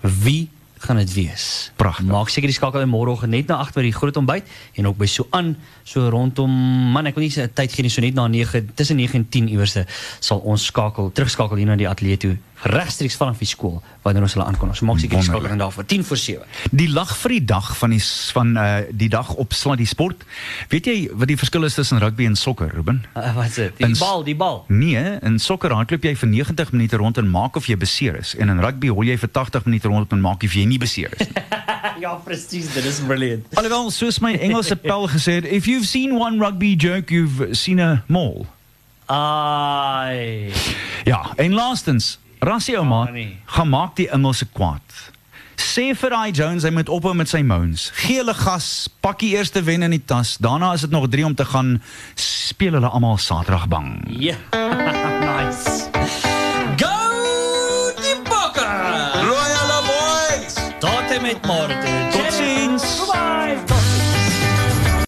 [0.00, 0.48] Wie
[0.84, 1.72] gaan dit wees?
[1.76, 2.06] Pragtig.
[2.06, 5.06] Maak seker die skakel môreoggend net na 8 by die groot ontbyt en ook by
[5.06, 5.54] so aan
[5.88, 6.50] so rondom
[6.92, 9.28] man ek wil nie 'n tyd gee nie so net na 9 tussen 9 en
[9.28, 9.86] 10 uurse
[10.20, 14.34] sal ons skakel terugskakel hier na die ateljee toe regstreeks vanaf die skool wanneer ons
[14.36, 14.76] hulle aankondig.
[14.78, 16.46] So maak seker die in daarvoor 10 voor 7.
[16.70, 18.02] Die lag vir die dag van die
[18.32, 20.24] van uh, die dag op slat die sport.
[20.72, 23.04] Weet jy wat die verskil is tussen rugby en sokker, Ruben?
[23.16, 23.76] Uh, wat is dit?
[23.78, 24.64] Die In bal, die bal.
[24.68, 28.34] Nee, in sokker hardloop jy vir 90 minute rond en maak of jy beseer is
[28.38, 31.12] en in rugby hol jy vir 80 minute rond en maak of jy nie beseer
[31.18, 31.28] is.
[32.04, 33.46] ja, presies, dit is brilliant.
[33.60, 37.80] Alhoewel soos my Engelse pel gesê het, if you've seen one rugby joke, you've seen
[37.80, 38.46] a mall.
[39.06, 40.52] Ai.
[41.04, 43.38] Ja, en laastens, Rassie ouma, Ah, nee.
[43.46, 44.82] gaan maak die Engelse kwaad.
[45.56, 47.90] Sê vir daai Jones hy moet ophou met sy moans.
[47.94, 50.36] Gee hulle gas, pak die eerste wen in die tas.
[50.42, 51.80] Daarna is dit nog 3 om te gaan
[52.18, 54.02] speel hulle almal Saterdag bang.
[54.08, 54.34] Ja,
[55.30, 55.88] nice.
[56.76, 56.90] Go
[58.02, 58.66] die Bokke!
[59.24, 60.54] Royal boys!
[60.80, 61.63] Tot en met môre.
[61.63, 61.63] Bye.